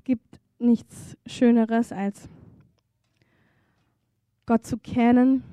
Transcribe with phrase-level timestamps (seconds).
[0.00, 2.26] es gibt nichts Schöneres, als
[4.46, 5.44] Gott zu kennen.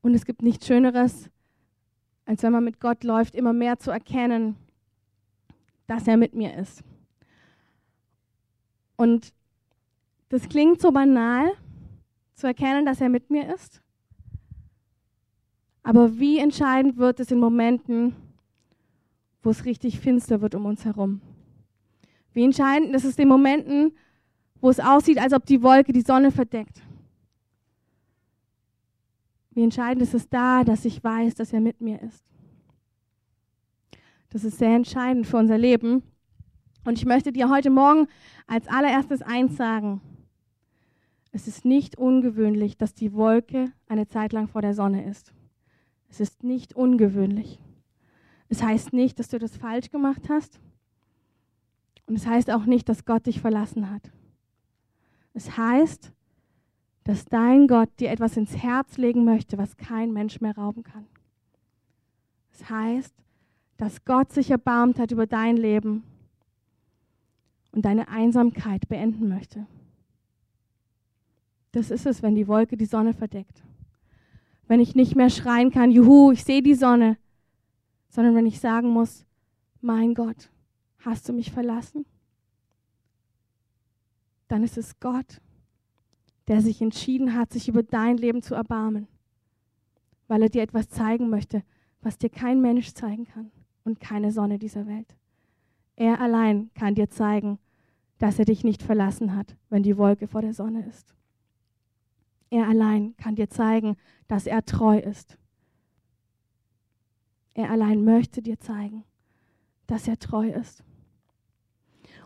[0.00, 1.28] Und es gibt nichts Schöneres,
[2.24, 4.56] als wenn man mit Gott läuft, immer mehr zu erkennen,
[5.86, 6.82] dass er mit mir ist.
[8.96, 9.34] Und
[10.30, 11.52] das klingt so banal,
[12.32, 13.82] zu erkennen, dass er mit mir ist.
[15.82, 18.16] Aber wie entscheidend wird es in Momenten,
[19.42, 21.20] wo es richtig finster wird um uns herum?
[22.32, 23.96] Wie entscheidend ist es in Momenten,
[24.60, 26.82] wo es aussieht, als ob die Wolke die Sonne verdeckt?
[29.50, 32.24] Wie entscheidend ist es da, dass ich weiß, dass er mit mir ist?
[34.30, 36.02] Das ist sehr entscheidend für unser Leben.
[36.84, 38.06] Und ich möchte dir heute Morgen
[38.46, 40.00] als allererstes eins sagen.
[41.32, 45.32] Es ist nicht ungewöhnlich, dass die Wolke eine Zeit lang vor der Sonne ist.
[46.08, 47.58] Es ist nicht ungewöhnlich.
[48.48, 50.60] Es heißt nicht, dass du das falsch gemacht hast.
[52.08, 54.10] Und es heißt auch nicht, dass Gott dich verlassen hat.
[55.34, 56.10] Es heißt,
[57.04, 61.06] dass dein Gott dir etwas ins Herz legen möchte, was kein Mensch mehr rauben kann.
[62.50, 63.14] Es heißt,
[63.76, 66.02] dass Gott sich erbarmt hat über dein Leben
[67.72, 69.66] und deine Einsamkeit beenden möchte.
[71.72, 73.62] Das ist es, wenn die Wolke die Sonne verdeckt.
[74.66, 77.18] Wenn ich nicht mehr schreien kann, juhu, ich sehe die Sonne,
[78.08, 79.26] sondern wenn ich sagen muss,
[79.80, 80.50] mein Gott,
[80.98, 82.04] hast du mich verlassen?
[84.48, 85.40] Dann ist es Gott,
[86.48, 89.06] der sich entschieden hat, sich über dein Leben zu erbarmen,
[90.26, 91.62] weil er dir etwas zeigen möchte,
[92.00, 93.50] was dir kein Mensch zeigen kann
[93.84, 95.16] und keine Sonne dieser Welt.
[95.96, 97.58] Er allein kann dir zeigen,
[98.18, 101.14] dass er dich nicht verlassen hat, wenn die Wolke vor der Sonne ist.
[102.50, 105.36] Er allein kann dir zeigen, dass er treu ist.
[107.54, 109.04] Er allein möchte dir zeigen,
[109.86, 110.84] dass er treu ist.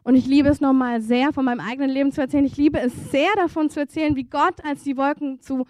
[0.04, 2.44] Und ich liebe es nochmal sehr, von meinem eigenen Leben zu erzählen.
[2.44, 5.66] Ich liebe es sehr davon zu erzählen, wie Gott, als die Wolken zu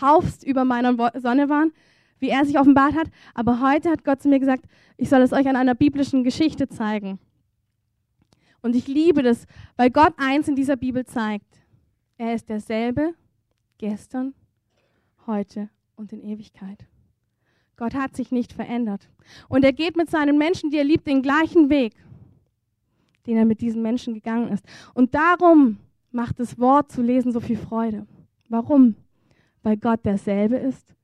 [0.00, 1.72] Haufst über meiner Sonne waren,
[2.18, 3.08] wie er sich offenbart hat.
[3.34, 4.64] Aber heute hat Gott zu mir gesagt,
[4.96, 7.18] ich soll es euch an einer biblischen Geschichte zeigen.
[8.60, 11.46] Und ich liebe das, weil Gott eins in dieser Bibel zeigt.
[12.16, 13.14] Er ist derselbe
[13.78, 14.34] gestern,
[15.26, 16.84] heute und in Ewigkeit.
[17.76, 19.08] Gott hat sich nicht verändert.
[19.48, 21.94] Und er geht mit seinen Menschen, die er liebt, den gleichen Weg,
[23.28, 24.64] den er mit diesen Menschen gegangen ist.
[24.94, 25.76] Und darum
[26.10, 28.06] macht das Wort zu lesen so viel Freude.
[28.48, 28.96] Warum?
[29.62, 30.94] Weil Gott derselbe ist,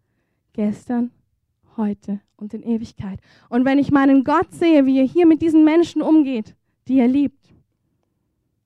[0.54, 1.10] gestern,
[1.76, 3.20] heute und in Ewigkeit.
[3.50, 6.56] Und wenn ich meinen Gott sehe, wie er hier mit diesen Menschen umgeht,
[6.88, 7.52] die er liebt,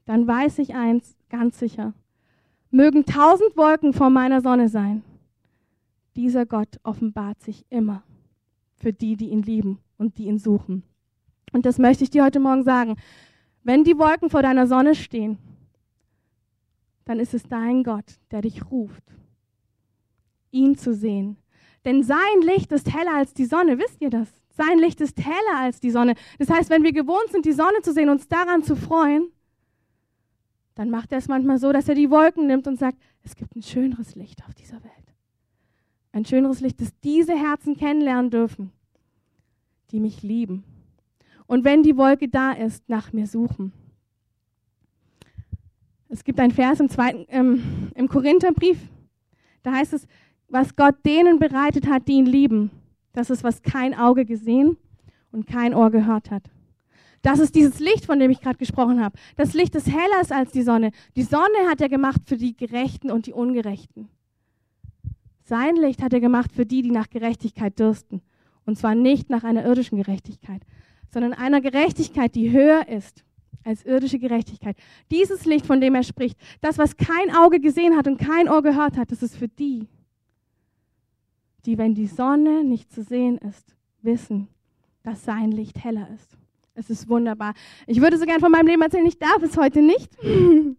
[0.04, 1.94] dann weiß ich eins ganz sicher.
[2.70, 5.02] Mögen tausend Wolken vor meiner Sonne sein.
[6.14, 8.04] Dieser Gott offenbart sich immer
[8.76, 10.84] für die, die ihn lieben und die ihn suchen.
[11.52, 12.96] Und das möchte ich dir heute Morgen sagen.
[13.62, 15.38] Wenn die Wolken vor deiner Sonne stehen,
[17.04, 19.02] dann ist es dein Gott, der dich ruft,
[20.50, 21.38] ihn zu sehen.
[21.84, 24.28] Denn sein Licht ist heller als die Sonne, wisst ihr das?
[24.50, 26.14] Sein Licht ist heller als die Sonne.
[26.38, 29.30] Das heißt, wenn wir gewohnt sind, die Sonne zu sehen, uns daran zu freuen,
[30.74, 33.56] dann macht er es manchmal so, dass er die Wolken nimmt und sagt, es gibt
[33.56, 34.92] ein schöneres Licht auf dieser Welt.
[36.12, 38.72] Ein schöneres Licht, das diese Herzen kennenlernen dürfen,
[39.90, 40.64] die mich lieben.
[41.48, 43.72] Und wenn die Wolke da ist, nach mir suchen.
[46.10, 48.78] Es gibt ein Vers im, zweiten, ähm, im Korintherbrief,
[49.62, 50.06] da heißt es,
[50.48, 52.70] was Gott denen bereitet hat, die ihn lieben.
[53.12, 54.76] Das ist, was kein Auge gesehen
[55.32, 56.44] und kein Ohr gehört hat.
[57.22, 59.18] Das ist dieses Licht, von dem ich gerade gesprochen habe.
[59.36, 60.92] Das Licht ist heller als die Sonne.
[61.16, 64.08] Die Sonne hat er gemacht für die Gerechten und die Ungerechten.
[65.44, 68.20] Sein Licht hat er gemacht für die, die nach Gerechtigkeit dürsten.
[68.66, 70.62] Und zwar nicht nach einer irdischen Gerechtigkeit,
[71.10, 73.24] sondern einer Gerechtigkeit, die höher ist
[73.64, 74.76] als irdische Gerechtigkeit.
[75.10, 78.62] Dieses Licht, von dem er spricht, das, was kein Auge gesehen hat und kein Ohr
[78.62, 79.86] gehört hat, das ist für die,
[81.66, 84.48] die, wenn die Sonne nicht zu sehen ist, wissen,
[85.02, 86.38] dass sein Licht heller ist.
[86.74, 87.54] Es ist wunderbar.
[87.86, 90.16] Ich würde so gern von meinem Leben erzählen, ich darf es heute nicht.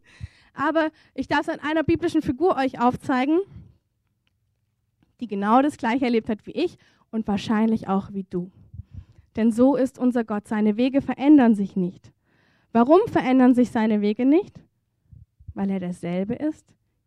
[0.53, 3.39] Aber ich darf es an einer biblischen Figur euch aufzeigen,
[5.19, 6.77] die genau das gleiche erlebt hat wie ich
[7.11, 8.49] und wahrscheinlich auch wie du.
[9.35, 10.47] Denn so ist unser Gott.
[10.47, 12.11] Seine Wege verändern sich nicht.
[12.71, 14.59] Warum verändern sich seine Wege nicht?
[15.53, 16.65] Weil er derselbe ist,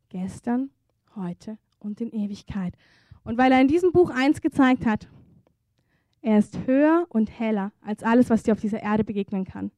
[0.08, 0.70] gestern,
[1.14, 2.74] heute und in Ewigkeit.
[3.24, 5.08] Und weil er in diesem Buch eins gezeigt hat,
[6.20, 9.72] er ist höher und heller als alles, was dir auf dieser Erde begegnen kann.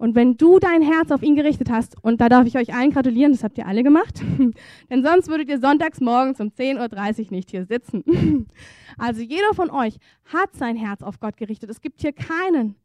[0.00, 2.90] Und wenn du dein Herz auf ihn gerichtet hast, und da darf ich euch allen
[2.90, 4.22] gratulieren, das habt ihr alle gemacht,
[4.90, 8.46] denn sonst würdet ihr sonntags morgens um 10.30 Uhr nicht hier sitzen.
[8.96, 11.70] Also jeder von euch hat sein Herz auf Gott gerichtet.
[11.70, 12.76] Es gibt hier keinen,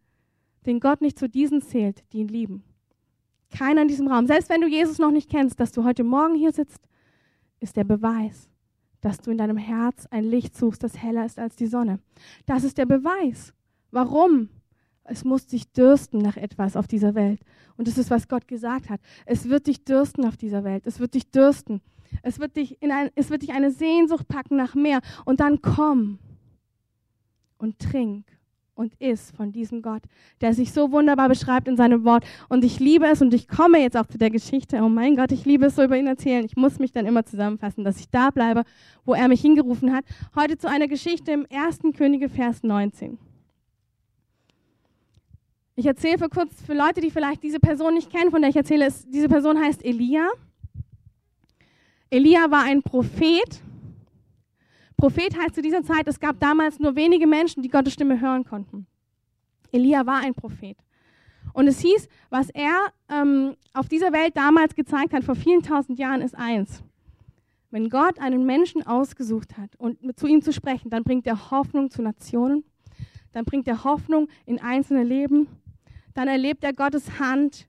[0.66, 2.64] den Gott nicht zu diesen zählt, die ihn lieben.
[3.50, 4.26] Keiner in diesem Raum.
[4.26, 6.80] Selbst wenn du Jesus noch nicht kennst, dass du heute Morgen hier sitzt,
[7.60, 8.50] ist der Beweis,
[9.02, 12.00] dass du in deinem Herz ein Licht suchst, das heller ist als die Sonne.
[12.46, 13.54] Das ist der Beweis.
[13.92, 14.50] Warum?
[15.08, 17.40] Es muss dich dürsten nach etwas auf dieser Welt.
[17.78, 19.00] Und das ist, was Gott gesagt hat.
[19.26, 20.88] Es wird dich dürsten auf dieser Welt.
[20.88, 21.82] Es wird dich dürsten.
[22.24, 25.02] Es wird dich, in ein, es wird dich eine Sehnsucht packen nach mehr.
[25.24, 26.20] Und dann komm
[27.58, 28.26] und trink
[28.74, 30.02] und iss von diesem Gott,
[30.42, 32.26] der sich so wunderbar beschreibt in seinem Wort.
[32.50, 34.82] Und ich liebe es und ich komme jetzt auch zu der Geschichte.
[34.82, 36.46] Oh mein Gott, ich liebe es so über ihn erzählen.
[36.46, 38.64] Ich muss mich dann immer zusammenfassen, dass ich da bleibe,
[39.06, 40.04] wo er mich hingerufen hat.
[40.36, 41.80] Heute zu einer Geschichte im 1.
[41.96, 43.18] Könige, Vers 19.
[45.78, 48.56] Ich erzähle für kurz für Leute, die vielleicht diese Person nicht kennen, von der ich
[48.56, 50.30] erzähle, ist, diese Person heißt Elia.
[52.10, 53.62] Elia war ein Prophet.
[54.96, 58.46] Prophet heißt zu dieser Zeit, es gab damals nur wenige Menschen, die Gottes Stimme hören
[58.46, 58.88] konnten.
[59.74, 60.78] Elia war ein Prophet.
[61.52, 66.00] Und es hieß, was er ähm, auf dieser Welt damals gezeigt hat, vor vielen tausend
[66.00, 66.84] Jahren, ist eins.
[67.70, 71.92] Wenn Gott einen Menschen ausgesucht hat und zu ihm zu sprechen, dann bringt er Hoffnung
[71.92, 72.64] zu Nationen,
[73.34, 75.50] dann bringt er Hoffnung in einzelne Leben,
[76.16, 77.68] dann erlebt er Gottes Hand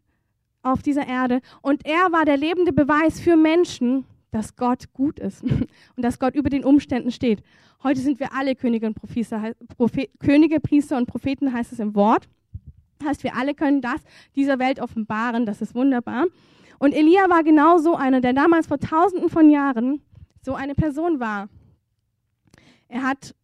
[0.62, 1.40] auf dieser Erde.
[1.60, 5.42] Und er war der lebende Beweis für Menschen, dass Gott gut ist
[5.96, 7.42] und dass Gott über den Umständen steht.
[7.82, 11.94] Heute sind wir alle Könige, und Priester, Prophet, Könige, Priester und Propheten, heißt es im
[11.94, 12.28] Wort.
[13.04, 14.00] Heißt, wir alle können das
[14.34, 15.44] dieser Welt offenbaren.
[15.44, 16.24] Das ist wunderbar.
[16.78, 20.00] Und Elia war genau so einer, der damals vor tausenden von Jahren
[20.42, 21.48] so eine Person war.
[22.88, 23.34] Er hat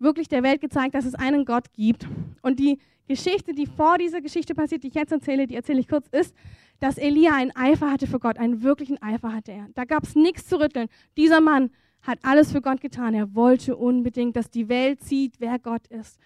[0.00, 2.06] wirklich der Welt gezeigt, dass es einen Gott gibt.
[2.42, 5.88] Und die Geschichte, die vor dieser Geschichte passiert, die ich jetzt erzähle, die erzähle ich
[5.88, 6.34] kurz, ist,
[6.78, 9.68] dass Elia einen Eifer hatte für Gott, einen wirklichen Eifer hatte er.
[9.74, 10.88] Da gab es nichts zu rütteln.
[11.16, 11.70] Dieser Mann
[12.02, 13.14] hat alles für Gott getan.
[13.14, 16.18] Er wollte unbedingt, dass die Welt sieht, wer Gott ist.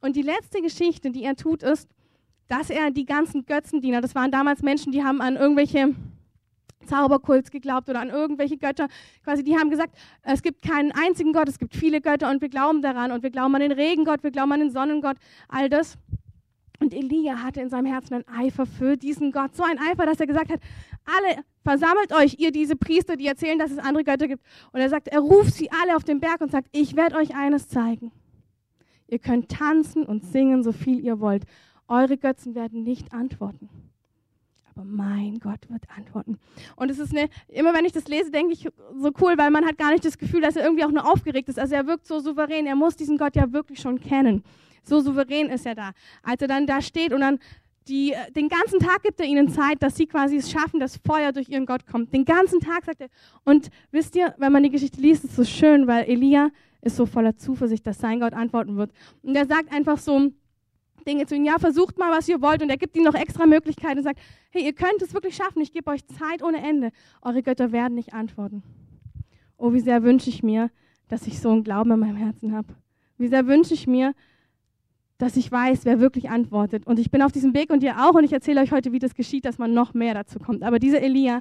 [0.00, 1.88] Und die letzte Geschichte, die er tut, ist,
[2.48, 5.94] dass er die ganzen Götzendiener, das waren damals Menschen, die haben an irgendwelche
[6.84, 8.88] Zauberkults geglaubt oder an irgendwelche Götter.
[9.24, 12.48] Quasi, die haben gesagt, es gibt keinen einzigen Gott, es gibt viele Götter und wir
[12.48, 15.16] glauben daran und wir glauben an den Regengott, wir glauben an den Sonnengott,
[15.48, 15.98] all das.
[16.78, 19.56] Und Elia hatte in seinem Herzen einen Eifer für diesen Gott.
[19.56, 20.60] So ein Eifer, dass er gesagt hat,
[21.06, 24.44] alle versammelt euch, ihr diese Priester, die erzählen, dass es andere Götter gibt.
[24.72, 27.34] Und er sagt, er ruft sie alle auf den Berg und sagt, ich werde euch
[27.34, 28.12] eines zeigen.
[29.08, 31.44] Ihr könnt tanzen und singen, so viel ihr wollt.
[31.88, 33.70] Eure Götzen werden nicht antworten
[34.76, 36.38] aber mein Gott wird antworten.
[36.76, 38.68] Und es ist eine, immer wenn ich das lese, denke ich
[38.98, 41.48] so cool, weil man hat gar nicht das Gefühl, dass er irgendwie auch nur aufgeregt
[41.48, 41.58] ist.
[41.58, 42.66] Also er wirkt so souverän.
[42.66, 44.44] Er muss diesen Gott ja wirklich schon kennen.
[44.82, 45.92] So souverän ist er da.
[46.22, 47.38] Als er dann da steht und dann
[47.88, 51.32] die, den ganzen Tag gibt er ihnen Zeit, dass sie quasi es schaffen, dass Feuer
[51.32, 52.12] durch ihren Gott kommt.
[52.12, 53.08] Den ganzen Tag sagt er.
[53.44, 56.50] Und wisst ihr, wenn man die Geschichte liest, ist es so schön, weil Elia
[56.82, 58.90] ist so voller Zuversicht, dass sein Gott antworten wird.
[59.22, 60.32] Und er sagt einfach so,
[61.06, 61.44] Dinge zu ihnen.
[61.44, 62.62] Ja, versucht mal, was ihr wollt.
[62.62, 64.20] Und er gibt ihnen noch extra Möglichkeiten und sagt,
[64.50, 65.60] hey, ihr könnt es wirklich schaffen.
[65.62, 66.90] Ich gebe euch Zeit ohne Ende.
[67.22, 68.62] Eure Götter werden nicht antworten.
[69.56, 70.70] Oh, wie sehr wünsche ich mir,
[71.08, 72.74] dass ich so einen Glauben in meinem Herzen habe.
[73.18, 74.14] Wie sehr wünsche ich mir,
[75.18, 76.86] dass ich weiß, wer wirklich antwortet.
[76.86, 78.14] Und ich bin auf diesem Weg und ihr auch.
[78.14, 80.62] Und ich erzähle euch heute, wie das geschieht, dass man noch mehr dazu kommt.
[80.62, 81.40] Aber dieser Elia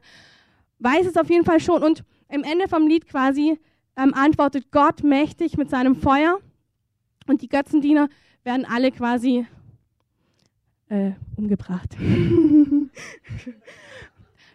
[0.80, 1.84] weiß es auf jeden Fall schon.
[1.84, 3.60] Und im Ende vom Lied quasi
[3.98, 6.40] ähm, antwortet Gott mächtig mit seinem Feuer.
[7.28, 8.08] Und die Götzendiener
[8.46, 9.46] werden alle quasi
[10.90, 11.98] äh, umgebracht.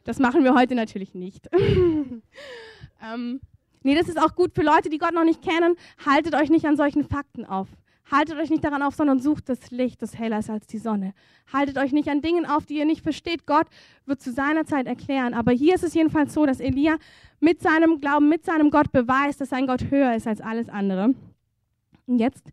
[0.05, 1.51] das machen wir heute natürlich nicht.
[3.03, 3.41] ähm,
[3.83, 5.75] nee, das ist auch gut für Leute, die Gott noch nicht kennen.
[6.07, 7.69] Haltet euch nicht an solchen Fakten auf.
[8.11, 11.15] Haltet euch nicht daran auf, sondern sucht das Licht, das heller ist als die Sonne.
[11.53, 13.47] Haltet euch nicht an Dingen auf, die ihr nicht versteht.
[13.47, 13.69] Gott
[14.05, 15.33] wird zu seiner Zeit erklären.
[15.33, 16.97] Aber hier ist es jedenfalls so, dass Elia
[17.39, 21.15] mit seinem Glauben, mit seinem Gott beweist, dass sein Gott höher ist als alles andere.
[22.07, 22.51] Und jetzt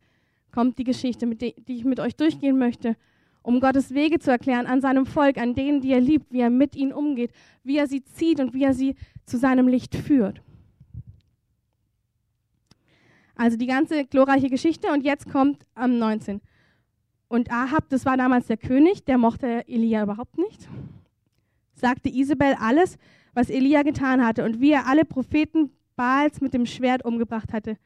[0.57, 2.95] kommt die Geschichte, die, ich mit euch durchgehen möchte
[3.43, 6.49] um Gottes Wege zu erklären an seinem Volk, an denen, die er liebt, wie er
[6.49, 7.31] mit ihnen umgeht,
[7.63, 8.95] wie er sie zieht und wie er sie
[9.25, 10.41] zu seinem Licht führt.
[13.37, 16.41] Also die ganze glorreiche Geschichte und jetzt kommt am ähm, 19.
[17.29, 20.67] Und Ahab, das war damals der König, der mochte Elia überhaupt nicht,
[21.73, 22.97] sagte Isabel alles,
[23.33, 27.77] was Elia getan hatte und wie er alle Propheten Baals mit dem Schwert umgebracht hatte.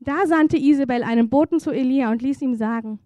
[0.00, 2.98] Da sandte Isabel einen Boten zu Elia und ließ ihm sagen,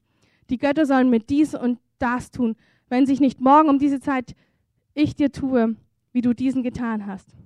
[0.51, 2.57] die Götter sollen mir dies und das tun,
[2.89, 4.35] wenn sich nicht morgen um diese Zeit
[4.95, 5.77] ich dir tue,
[6.13, 7.37] wie du diesen getan hast.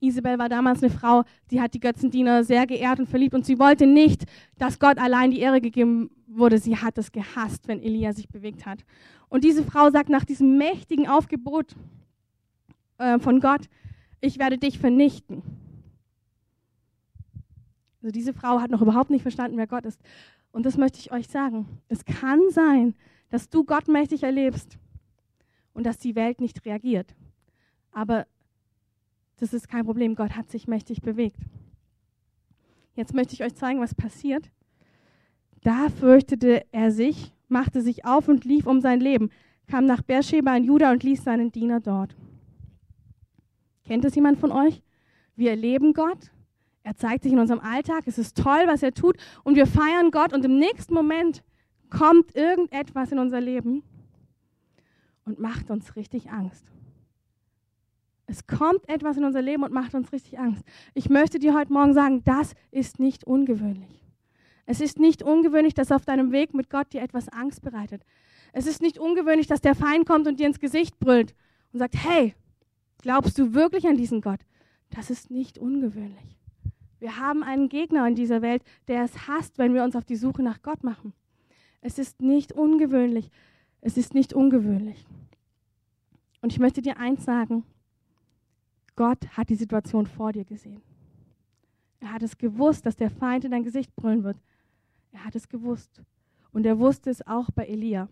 [0.00, 3.58] Isabel war damals eine Frau, die hat die Götzendiener sehr geehrt und verliebt und sie
[3.58, 4.24] wollte nicht,
[4.58, 6.58] dass Gott allein die Ehre gegeben wurde.
[6.58, 8.84] Sie hat es gehasst, wenn Elia sich bewegt hat.
[9.28, 11.76] Und diese Frau sagt nach diesem mächtigen Aufgebot
[12.98, 13.68] äh, von Gott,
[14.22, 15.42] ich werde dich vernichten.
[18.02, 20.00] Also diese Frau hat noch überhaupt nicht verstanden, wer Gott ist.
[20.52, 21.66] Und das möchte ich euch sagen.
[21.88, 22.94] Es kann sein,
[23.28, 24.78] dass du Gott mächtig erlebst
[25.74, 27.14] und dass die Welt nicht reagiert.
[27.92, 28.26] Aber
[29.38, 30.14] das ist kein Problem.
[30.14, 31.38] Gott hat sich mächtig bewegt.
[32.94, 34.50] Jetzt möchte ich euch zeigen, was passiert.
[35.62, 39.30] Da fürchtete er sich, machte sich auf und lief um sein Leben,
[39.66, 42.16] kam nach Beersheba in Juda und ließ seinen Diener dort.
[43.84, 44.82] Kennt es jemand von euch?
[45.36, 46.30] Wir erleben Gott.
[46.82, 48.04] Er zeigt sich in unserem Alltag.
[48.06, 49.16] Es ist toll, was er tut.
[49.44, 50.32] Und wir feiern Gott.
[50.32, 51.42] Und im nächsten Moment
[51.90, 53.82] kommt irgendetwas in unser Leben
[55.24, 56.64] und macht uns richtig Angst.
[58.26, 60.62] Es kommt etwas in unser Leben und macht uns richtig Angst.
[60.94, 64.04] Ich möchte dir heute Morgen sagen, das ist nicht ungewöhnlich.
[64.66, 68.04] Es ist nicht ungewöhnlich, dass auf deinem Weg mit Gott dir etwas Angst bereitet.
[68.52, 71.34] Es ist nicht ungewöhnlich, dass der Feind kommt und dir ins Gesicht brüllt
[71.72, 72.34] und sagt, hey,
[73.02, 74.40] glaubst du wirklich an diesen Gott?
[74.90, 76.39] Das ist nicht ungewöhnlich.
[77.00, 80.16] Wir haben einen Gegner in dieser Welt, der es hasst, wenn wir uns auf die
[80.16, 81.14] Suche nach Gott machen.
[81.80, 83.30] Es ist nicht ungewöhnlich.
[83.80, 85.06] Es ist nicht ungewöhnlich.
[86.42, 87.64] Und ich möchte dir eins sagen,
[88.96, 90.82] Gott hat die Situation vor dir gesehen.
[92.00, 94.36] Er hat es gewusst, dass der Feind in dein Gesicht brüllen wird.
[95.12, 96.02] Er hat es gewusst.
[96.52, 98.08] Und er wusste es auch bei Elia.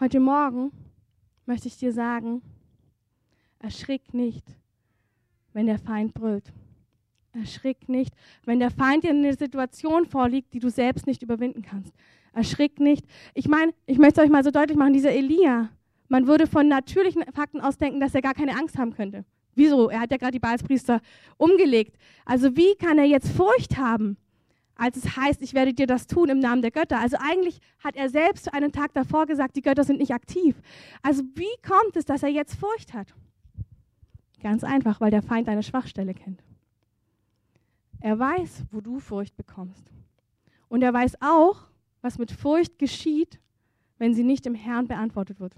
[0.00, 0.72] Heute Morgen
[1.46, 2.42] möchte ich dir sagen,
[3.58, 4.44] erschrick nicht,
[5.52, 6.52] wenn der Feind brüllt.
[7.32, 11.62] Erschrick nicht, wenn der Feind dir in eine Situation vorliegt, die du selbst nicht überwinden
[11.62, 11.92] kannst.
[12.32, 13.04] Erschrick nicht.
[13.34, 15.70] Ich meine, ich möchte es euch mal so deutlich machen, dieser Elia,
[16.08, 19.24] man würde von natürlichen Fakten aus denken, dass er gar keine Angst haben könnte.
[19.54, 19.88] Wieso?
[19.88, 21.00] Er hat ja gerade die Baalspriester
[21.36, 21.96] umgelegt.
[22.24, 24.18] Also wie kann er jetzt Furcht haben,
[24.74, 27.00] als es heißt, ich werde dir das tun im Namen der Götter?
[27.00, 30.56] Also eigentlich hat er selbst einen Tag davor gesagt, die Götter sind nicht aktiv.
[31.02, 33.14] Also wie kommt es, dass er jetzt Furcht hat?
[34.40, 36.42] Ganz einfach, weil der Feind deine Schwachstelle kennt.
[38.00, 39.90] Er weiß, wo du Furcht bekommst.
[40.68, 41.66] Und er weiß auch,
[42.02, 43.40] was mit Furcht geschieht,
[43.98, 45.54] wenn sie nicht im Herrn beantwortet wird.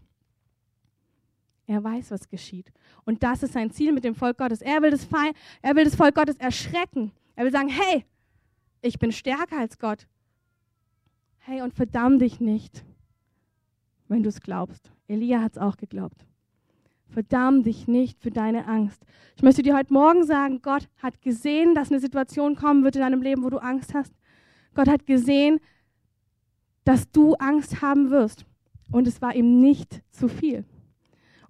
[1.66, 2.72] Er weiß, was geschieht.
[3.04, 4.62] Und das ist sein Ziel mit dem Volk Gottes.
[4.62, 7.12] Er will das, Feind, er will das Volk Gottes erschrecken.
[7.36, 8.06] Er will sagen, hey,
[8.80, 10.06] ich bin stärker als Gott.
[11.40, 12.84] Hey, und verdamm dich nicht,
[14.08, 14.90] wenn du es glaubst.
[15.08, 16.24] Elia hat es auch geglaubt.
[17.08, 19.04] Verdamm dich nicht für deine Angst.
[19.36, 23.02] Ich möchte dir heute Morgen sagen, Gott hat gesehen, dass eine Situation kommen wird in
[23.02, 24.12] deinem Leben, wo du Angst hast.
[24.74, 25.58] Gott hat gesehen,
[26.84, 28.46] dass du Angst haben wirst.
[28.90, 30.64] Und es war ihm nicht zu viel.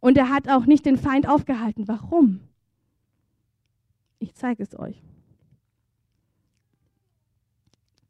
[0.01, 1.89] Und er hat auch nicht den Feind aufgehalten.
[1.89, 2.41] Warum?
[4.19, 5.03] Ich zeige es euch.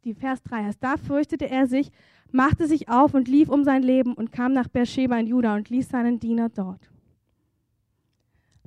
[0.05, 1.91] Die Vers 3 heißt, da fürchtete er sich,
[2.31, 5.69] machte sich auf und lief um sein Leben und kam nach Beersheba in Juda und
[5.69, 6.91] ließ seinen Diener dort.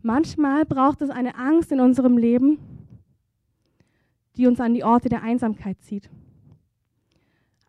[0.03, 2.57] Manchmal braucht es eine Angst in unserem Leben,
[4.35, 6.09] die uns an die Orte der Einsamkeit zieht.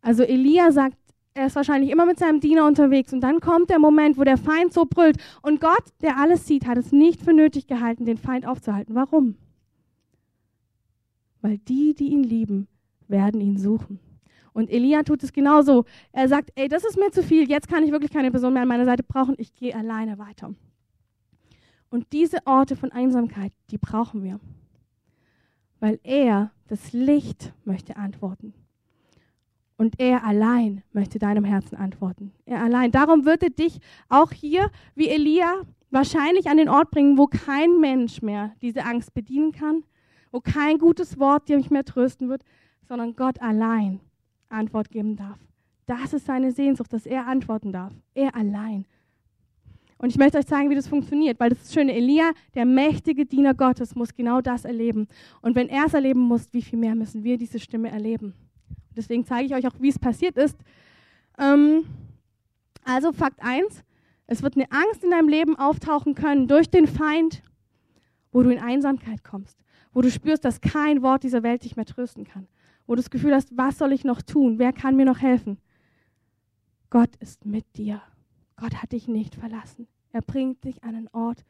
[0.00, 0.96] Also Elia sagt,
[1.34, 4.36] er ist wahrscheinlich immer mit seinem Diener unterwegs und dann kommt der Moment, wo der
[4.36, 8.18] Feind so brüllt und Gott, der alles sieht, hat es nicht für nötig gehalten, den
[8.18, 8.94] Feind aufzuhalten.
[8.94, 9.36] Warum?
[11.40, 12.68] Weil die, die ihn lieben,
[13.08, 13.98] werden ihn suchen.
[14.52, 15.86] Und Elia tut es genauso.
[16.12, 18.62] Er sagt, ey, das ist mir zu viel, jetzt kann ich wirklich keine Person mehr
[18.62, 20.54] an meiner Seite brauchen, ich gehe alleine weiter.
[21.92, 24.40] Und diese Orte von Einsamkeit, die brauchen wir.
[25.78, 28.54] Weil er, das Licht, möchte antworten.
[29.76, 32.32] Und er allein möchte deinem Herzen antworten.
[32.46, 32.92] Er allein.
[32.92, 37.78] Darum wird er dich auch hier, wie Elia, wahrscheinlich an den Ort bringen, wo kein
[37.78, 39.84] Mensch mehr diese Angst bedienen kann,
[40.30, 42.42] wo kein gutes Wort dir mehr trösten wird,
[42.88, 44.00] sondern Gott allein
[44.48, 45.38] Antwort geben darf.
[45.84, 47.92] Das ist seine Sehnsucht, dass er antworten darf.
[48.14, 48.86] Er allein.
[50.02, 51.94] Und ich möchte euch zeigen, wie das funktioniert, weil das ist schöne.
[51.94, 55.06] Elia, der mächtige Diener Gottes, muss genau das erleben.
[55.42, 58.34] Und wenn er es erleben muss, wie viel mehr müssen wir diese Stimme erleben?
[58.96, 60.58] Deswegen zeige ich euch auch, wie es passiert ist.
[61.38, 61.84] Ähm,
[62.84, 63.84] also Fakt 1,
[64.26, 67.44] es wird eine Angst in deinem Leben auftauchen können durch den Feind,
[68.32, 69.56] wo du in Einsamkeit kommst,
[69.92, 72.48] wo du spürst, dass kein Wort dieser Welt dich mehr trösten kann,
[72.88, 75.58] wo du das Gefühl hast, was soll ich noch tun, wer kann mir noch helfen?
[76.90, 78.02] Gott ist mit dir.
[78.62, 79.88] Gott hat dich nicht verlassen.
[80.12, 81.44] Er bringt dich an einen Ort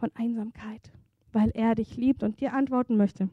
[0.00, 0.90] von Einsamkeit,
[1.32, 3.30] weil er dich liebt und dir antworten möchte.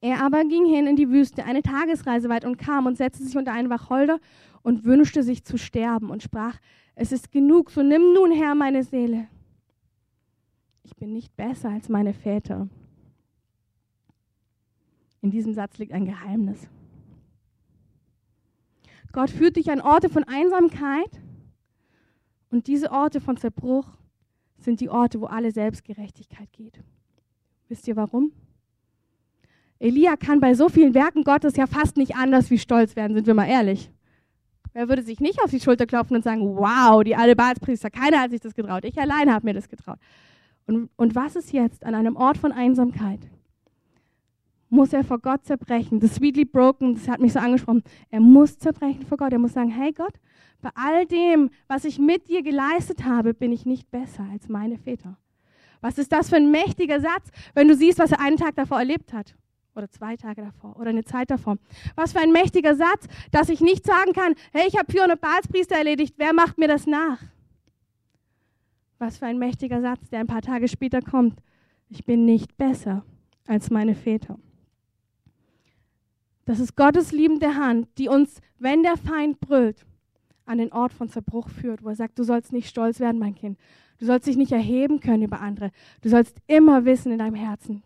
[0.00, 3.36] Er aber ging hin in die Wüste, eine Tagesreise weit, und kam und setzte sich
[3.36, 4.20] unter einen Wacholder
[4.62, 6.58] und wünschte sich zu sterben und sprach,
[6.94, 9.28] es ist genug, so nimm nun her meine Seele.
[10.82, 12.68] Ich bin nicht besser als meine Väter.
[15.20, 16.70] In diesem Satz liegt ein Geheimnis.
[19.12, 21.10] Gott führt dich an Orte von Einsamkeit
[22.50, 23.88] und diese Orte von Zerbruch
[24.58, 26.82] sind die Orte, wo alle Selbstgerechtigkeit geht
[27.68, 28.32] Wisst ihr warum?
[29.78, 33.26] Elia kann bei so vielen Werken Gottes ja fast nicht anders wie stolz werden, sind
[33.26, 33.90] wir mal ehrlich.
[34.72, 38.20] Wer würde sich nicht auf die Schulter klopfen und sagen, wow, die alle Baalspriester, keiner
[38.20, 39.98] hat sich das getraut, ich alleine habe mir das getraut.
[40.66, 43.20] Und, und was ist jetzt an einem Ort von Einsamkeit?
[44.70, 45.98] Muss er vor Gott zerbrechen?
[46.00, 47.82] Das Sweetly Broken, das hat mich so angesprochen.
[48.10, 49.32] Er muss zerbrechen vor Gott.
[49.32, 50.12] Er muss sagen, hey Gott,
[50.60, 54.76] bei all dem, was ich mit dir geleistet habe, bin ich nicht besser als meine
[54.76, 55.16] Väter.
[55.80, 58.78] Was ist das für ein mächtiger Satz, wenn du siehst, was er einen Tag davor
[58.78, 59.36] erlebt hat?
[59.76, 61.56] Oder zwei Tage davor oder eine Zeit davor.
[61.94, 65.76] Was für ein mächtiger Satz, dass ich nicht sagen kann, hey, ich habe 400 Balspriester
[65.76, 67.22] erledigt, wer macht mir das nach?
[68.98, 71.40] Was für ein mächtiger Satz, der ein paar Tage später kommt.
[71.88, 73.04] Ich bin nicht besser
[73.46, 74.36] als meine Väter.
[76.48, 79.84] Das ist Gottes liebende Hand, die uns, wenn der Feind brüllt,
[80.46, 83.34] an den Ort von Zerbruch führt, wo er sagt, du sollst nicht stolz werden, mein
[83.34, 83.58] Kind.
[83.98, 85.72] Du sollst dich nicht erheben können über andere.
[86.00, 87.82] Du sollst immer wissen in deinem Herzen,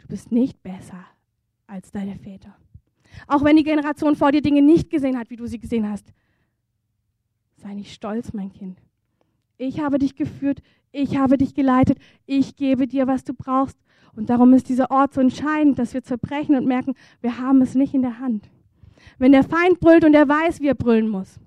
[0.00, 1.02] du bist nicht besser
[1.66, 2.54] als deine Väter.
[3.26, 6.12] Auch wenn die Generation vor dir Dinge nicht gesehen hat, wie du sie gesehen hast.
[7.56, 8.82] Sei nicht stolz, mein Kind.
[9.56, 10.60] Ich habe dich geführt,
[10.92, 11.96] ich habe dich geleitet,
[12.26, 13.78] ich gebe dir, was du brauchst.
[14.16, 17.74] Und darum ist dieser Ort so entscheidend, dass wir zerbrechen und merken, wir haben es
[17.74, 18.48] nicht in der Hand.
[19.18, 21.38] Wenn der Feind brüllt und er weiß, wie er brüllen muss,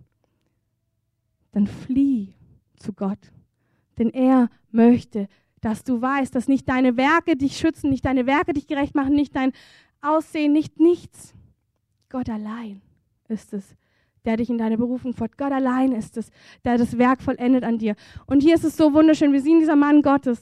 [1.52, 2.34] dann flieh
[2.78, 3.32] zu Gott.
[3.98, 5.28] Denn er möchte,
[5.62, 9.16] dass du weißt, dass nicht deine Werke dich schützen, nicht deine Werke dich gerecht machen,
[9.16, 9.54] nicht dein
[10.02, 11.34] Aussehen, nicht nichts.
[12.10, 12.82] Gott allein
[13.28, 13.76] ist es,
[14.26, 15.38] der dich in deine Berufung führt.
[15.38, 16.30] Gott allein ist es,
[16.64, 17.96] der das Werk vollendet an dir.
[18.28, 20.42] Und hier ist es so wunderschön, wir sehen dieser Mann Gottes,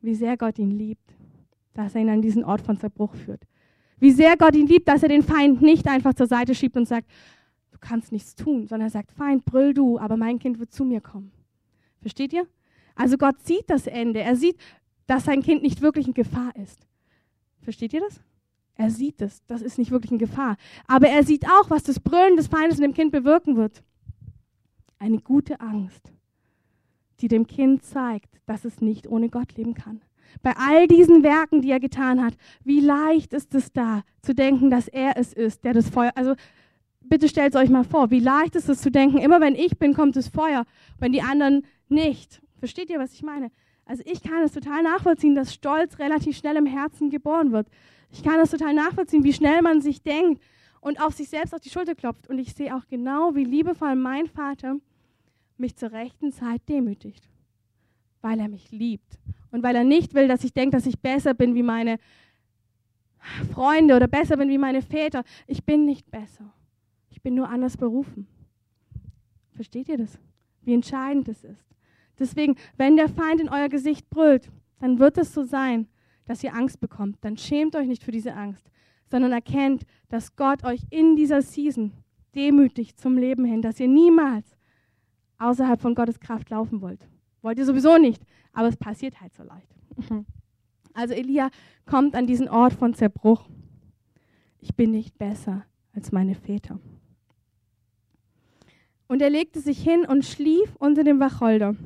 [0.00, 1.14] wie sehr Gott ihn liebt,
[1.78, 3.46] dass er ihn an diesen Ort von Zerbruch führt.
[4.00, 6.88] Wie sehr Gott ihn liebt, dass er den Feind nicht einfach zur Seite schiebt und
[6.88, 7.08] sagt,
[7.70, 10.84] du kannst nichts tun, sondern er sagt, Feind, brüll du, aber mein Kind wird zu
[10.84, 11.30] mir kommen.
[12.00, 12.48] Versteht ihr?
[12.96, 14.20] Also Gott sieht das Ende.
[14.20, 14.56] Er sieht,
[15.06, 16.84] dass sein Kind nicht wirklich in Gefahr ist.
[17.60, 18.20] Versteht ihr das?
[18.74, 19.44] Er sieht es.
[19.46, 20.56] Das ist nicht wirklich in Gefahr.
[20.88, 23.84] Aber er sieht auch, was das Brüllen des Feindes in dem Kind bewirken wird.
[24.98, 26.12] Eine gute Angst,
[27.20, 30.00] die dem Kind zeigt, dass es nicht ohne Gott leben kann.
[30.42, 34.70] Bei all diesen Werken, die er getan hat, wie leicht ist es da, zu denken,
[34.70, 36.12] dass er es ist, der das Feuer.
[36.14, 36.34] Also
[37.00, 39.78] bitte stellt es euch mal vor, wie leicht ist es zu denken, immer wenn ich
[39.78, 40.64] bin, kommt das Feuer,
[40.98, 42.40] wenn die anderen nicht.
[42.58, 43.50] Versteht ihr, was ich meine?
[43.84, 47.68] Also ich kann es total nachvollziehen, dass Stolz relativ schnell im Herzen geboren wird.
[48.10, 50.42] Ich kann es total nachvollziehen, wie schnell man sich denkt
[50.80, 52.28] und auf sich selbst auf die Schulter klopft.
[52.28, 54.76] Und ich sehe auch genau, wie liebevoll mein Vater
[55.56, 57.28] mich zur rechten Zeit demütigt,
[58.20, 59.18] weil er mich liebt
[59.50, 61.98] und weil er nicht will, dass ich denke, dass ich besser bin wie meine
[63.52, 65.24] Freunde oder besser bin wie meine Väter.
[65.46, 66.52] Ich bin nicht besser.
[67.10, 68.26] Ich bin nur anders berufen.
[69.52, 70.18] Versteht ihr das?
[70.62, 71.64] Wie entscheidend es ist.
[72.18, 74.50] Deswegen, wenn der Feind in euer Gesicht brüllt,
[74.80, 75.88] dann wird es so sein,
[76.26, 77.18] dass ihr Angst bekommt.
[77.22, 78.70] Dann schämt euch nicht für diese Angst,
[79.06, 81.92] sondern erkennt, dass Gott euch in dieser Season
[82.34, 84.56] demütigt zum Leben hin, dass ihr niemals
[85.38, 87.08] außerhalb von Gottes Kraft laufen wollt.
[87.42, 88.22] Wollt ihr sowieso nicht,
[88.52, 89.68] aber es passiert halt so leicht.
[90.94, 91.50] Also Elia
[91.86, 93.48] kommt an diesen Ort von Zerbruch.
[94.60, 96.80] Ich bin nicht besser als meine Väter.
[99.06, 101.76] Und er legte sich hin und schlief unter dem Wacholder.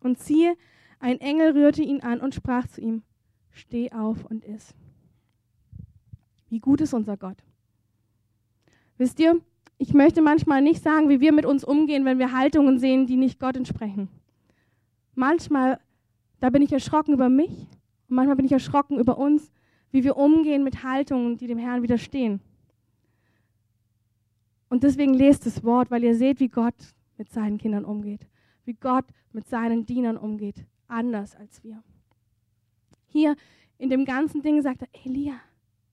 [0.00, 0.56] Und siehe,
[0.98, 3.02] ein Engel rührte ihn an und sprach zu ihm,
[3.50, 4.74] steh auf und iss.
[6.50, 7.38] Wie gut ist unser Gott.
[8.98, 9.40] Wisst ihr,
[9.78, 13.16] ich möchte manchmal nicht sagen, wie wir mit uns umgehen, wenn wir Haltungen sehen, die
[13.16, 14.08] nicht Gott entsprechen.
[15.14, 15.80] Manchmal,
[16.40, 17.50] da bin ich erschrocken über mich
[18.08, 19.52] und manchmal bin ich erschrocken über uns,
[19.90, 22.40] wie wir umgehen mit Haltungen, die dem Herrn widerstehen.
[24.68, 26.76] Und deswegen lest das Wort, weil ihr seht, wie Gott
[27.16, 28.30] mit seinen Kindern umgeht
[28.70, 31.82] wie Gott mit seinen Dienern umgeht, anders als wir.
[33.06, 33.34] Hier
[33.78, 35.40] in dem ganzen Ding sagt er, Elia,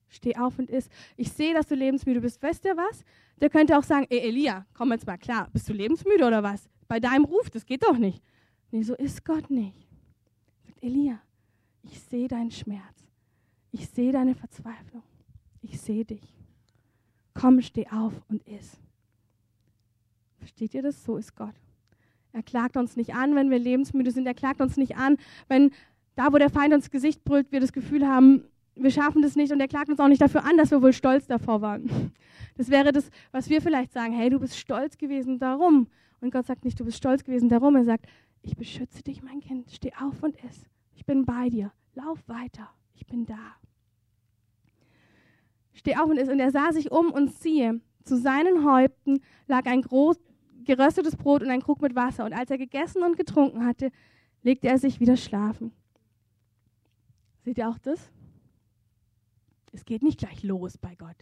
[0.08, 0.88] steh auf und iss.
[1.16, 2.40] Ich sehe, dass du lebensmüde bist.
[2.40, 3.04] Weißt du was?
[3.40, 6.68] Der könnte auch sagen, ey Elia, komm jetzt mal klar, bist du lebensmüde oder was?
[6.86, 8.22] Bei deinem Ruf, das geht doch nicht.
[8.70, 9.86] Nee, so ist Gott nicht.
[10.66, 11.20] Sagt Elia,
[11.82, 13.06] ich sehe deinen Schmerz.
[13.70, 15.02] Ich sehe deine Verzweiflung.
[15.62, 16.22] Ich sehe dich.
[17.34, 18.78] Komm, steh auf und iss.
[20.38, 21.04] Versteht ihr das?
[21.04, 21.54] So ist Gott.
[22.32, 24.26] Er klagt uns nicht an, wenn wir lebensmüde sind.
[24.26, 25.16] Er klagt uns nicht an,
[25.48, 25.70] wenn
[26.14, 29.52] da, wo der Feind uns Gesicht brüllt, wir das Gefühl haben, wir schaffen das nicht.
[29.52, 32.12] Und er klagt uns auch nicht dafür an, dass wir wohl stolz davor waren.
[32.56, 34.12] Das wäre das, was wir vielleicht sagen.
[34.12, 35.86] Hey, du bist stolz gewesen darum.
[36.20, 37.76] Und Gott sagt nicht, du bist stolz gewesen darum.
[37.76, 38.06] Er sagt,
[38.42, 39.70] ich beschütze dich, mein Kind.
[39.70, 40.66] Steh auf und iss.
[40.94, 41.72] Ich bin bei dir.
[41.94, 42.70] Lauf weiter.
[42.94, 43.56] Ich bin da.
[45.72, 46.28] Steh auf und iss.
[46.28, 50.18] Und er sah sich um und siehe, zu seinen Häupten lag ein groß,
[50.64, 52.24] geröstetes Brot und ein Krug mit Wasser.
[52.24, 53.90] Und als er gegessen und getrunken hatte,
[54.42, 55.72] legte er sich wieder schlafen.
[57.44, 58.10] Seht ihr auch das?
[59.72, 61.16] Es geht nicht gleich los bei Gott.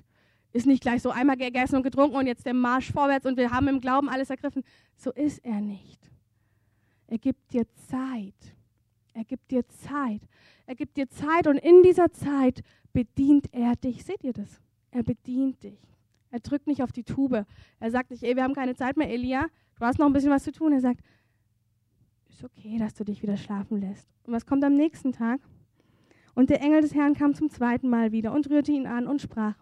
[0.52, 3.50] Ist nicht gleich so einmal gegessen und getrunken und jetzt der Marsch vorwärts und wir
[3.50, 4.62] haben im Glauben alles ergriffen.
[4.96, 6.10] So ist er nicht.
[7.06, 8.34] Er gibt dir Zeit.
[9.14, 10.22] Er gibt dir Zeit.
[10.66, 14.04] Er gibt dir Zeit und in dieser Zeit bedient er dich.
[14.04, 14.60] Seht ihr das?
[14.90, 15.80] Er bedient dich.
[16.30, 17.46] Er drückt nicht auf die Tube.
[17.80, 19.46] Er sagt nicht, ey, wir haben keine Zeit mehr, Elia.
[19.78, 20.72] Du hast noch ein bisschen was zu tun.
[20.72, 21.00] Er sagt,
[22.28, 24.08] ist okay, dass du dich wieder schlafen lässt.
[24.24, 25.40] Und was kommt am nächsten Tag?
[26.34, 29.22] Und der Engel des Herrn kam zum zweiten Mal wieder und rührte ihn an und
[29.22, 29.56] sprach,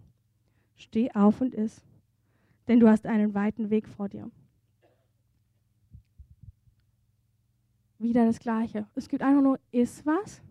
[0.75, 1.85] steh auf und iss,
[2.67, 4.29] denn du hast einen weiten Weg vor dir.
[8.05, 8.87] Wieder das Gleiche.
[8.95, 10.43] Es gibt einfach nur, iss was.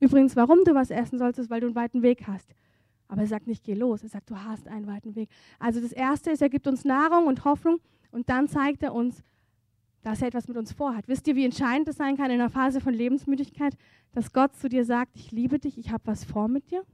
[0.00, 2.52] Übrigens, warum du was essen sollst, ist, weil du einen weiten Weg hast.
[3.06, 4.02] Aber er sagt nicht, geh los.
[4.02, 5.28] Er sagt, du hast einen weiten Weg.
[5.60, 7.78] Also das Erste ist, er gibt uns Nahrung und Hoffnung
[8.10, 9.22] und dann zeigt er uns,
[10.02, 11.06] dass er etwas mit uns vorhat.
[11.06, 13.76] Wisst ihr, wie entscheidend es sein kann in einer Phase von Lebensmüdigkeit,
[14.10, 16.84] dass Gott zu dir sagt, ich liebe dich, ich habe was vor mit dir?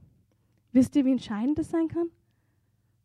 [0.73, 2.11] Wisst ihr, wie entscheidend das sein kann?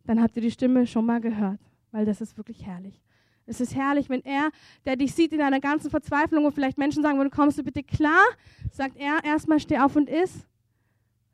[0.04, 3.02] Dann habt ihr die Stimme schon mal gehört, weil das ist wirklich herrlich.
[3.46, 4.52] Es ist herrlich, wenn er,
[4.86, 7.84] der dich sieht in deiner ganzen Verzweiflung und vielleicht Menschen sagen, würden, kommst du bitte
[7.84, 8.24] klar,
[8.72, 10.46] sagt er erstmal, steh auf und iss.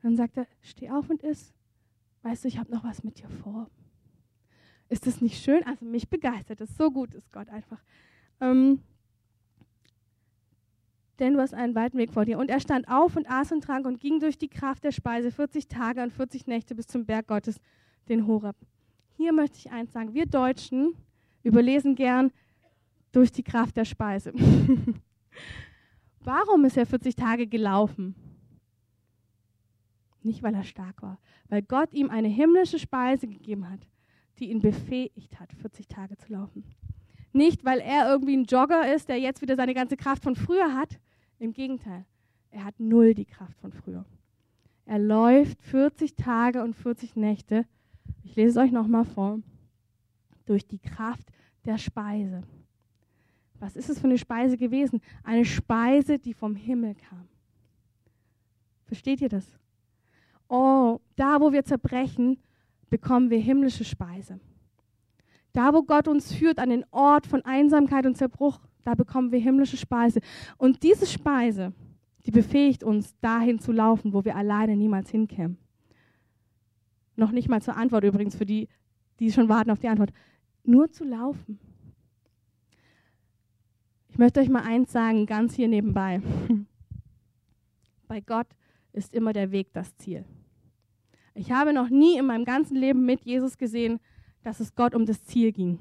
[0.02, 1.54] Dann sagt er, steh auf und iss.
[2.24, 3.70] Weißt du, ich habe noch was mit dir vor.
[4.90, 5.64] Ist das nicht schön?
[5.66, 6.76] Also mich begeistert das.
[6.76, 7.82] So gut ist Gott einfach.
[8.42, 8.82] Ähm,
[11.20, 12.40] denn du hast einen weiten Weg vor dir.
[12.40, 15.32] Und er stand auf und aß und trank und ging durch die Kraft der Speise
[15.32, 17.60] 40 Tage und 40 Nächte bis zum Berg Gottes,
[18.08, 18.56] den Horeb.
[19.16, 20.14] Hier möchte ich eins sagen.
[20.14, 20.96] Wir Deutschen
[21.44, 22.32] überlesen gern
[23.12, 24.34] durch die Kraft der Speise.
[26.22, 28.16] Warum ist er 40 Tage gelaufen?
[30.22, 33.80] Nicht, weil er stark war, weil Gott ihm eine himmlische Speise gegeben hat,
[34.38, 36.64] die ihn befähigt hat, 40 Tage zu laufen.
[37.32, 40.74] Nicht, weil er irgendwie ein Jogger ist, der jetzt wieder seine ganze Kraft von früher
[40.74, 41.00] hat.
[41.38, 42.06] Im Gegenteil,
[42.52, 44.06] er hat null die Kraft von früher.
[44.86, 47.66] Er läuft 40 Tage und 40 Nächte.
[48.24, 49.40] Ich lese es euch nochmal vor.
[50.50, 51.32] Durch die Kraft
[51.64, 52.42] der Speise.
[53.60, 55.00] Was ist es für eine Speise gewesen?
[55.24, 57.28] Eine Speise, die vom Himmel kam.
[58.86, 59.46] Versteht ihr das?
[60.48, 62.40] Oh, da wo wir zerbrechen,
[62.90, 64.40] bekommen wir himmlische Speise.
[65.54, 69.40] Da, wo Gott uns führt, an den Ort von Einsamkeit und Zerbruch, da bekommen wir
[69.40, 70.20] himmlische Speise.
[70.58, 71.74] Und diese Speise,
[72.26, 75.60] die befähigt uns, dahin zu laufen, wo wir alleine niemals hinkämen.
[77.16, 78.68] Noch nicht mal zur Antwort übrigens für die,
[79.20, 80.12] die schon warten auf die Antwort.
[80.70, 81.58] Nur zu laufen.
[84.10, 86.22] Ich möchte euch mal eins sagen, ganz hier nebenbei.
[88.08, 88.46] Bei Gott
[88.94, 90.26] ist immer der Weg das Ziel.
[91.34, 94.00] Ich habe noch nie in meinem ganzen Leben mit Jesus gesehen,
[94.44, 95.80] dass es Gott um das Ziel ging.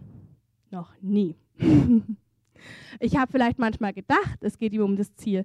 [0.71, 1.37] Noch nie.
[2.99, 5.45] ich habe vielleicht manchmal gedacht, es geht ihm um das Ziel.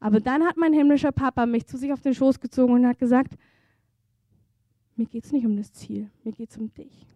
[0.00, 2.98] Aber dann hat mein himmlischer Papa mich zu sich auf den Schoß gezogen und hat
[2.98, 3.34] gesagt,
[4.96, 7.06] mir geht es nicht um das Ziel, mir geht es um dich.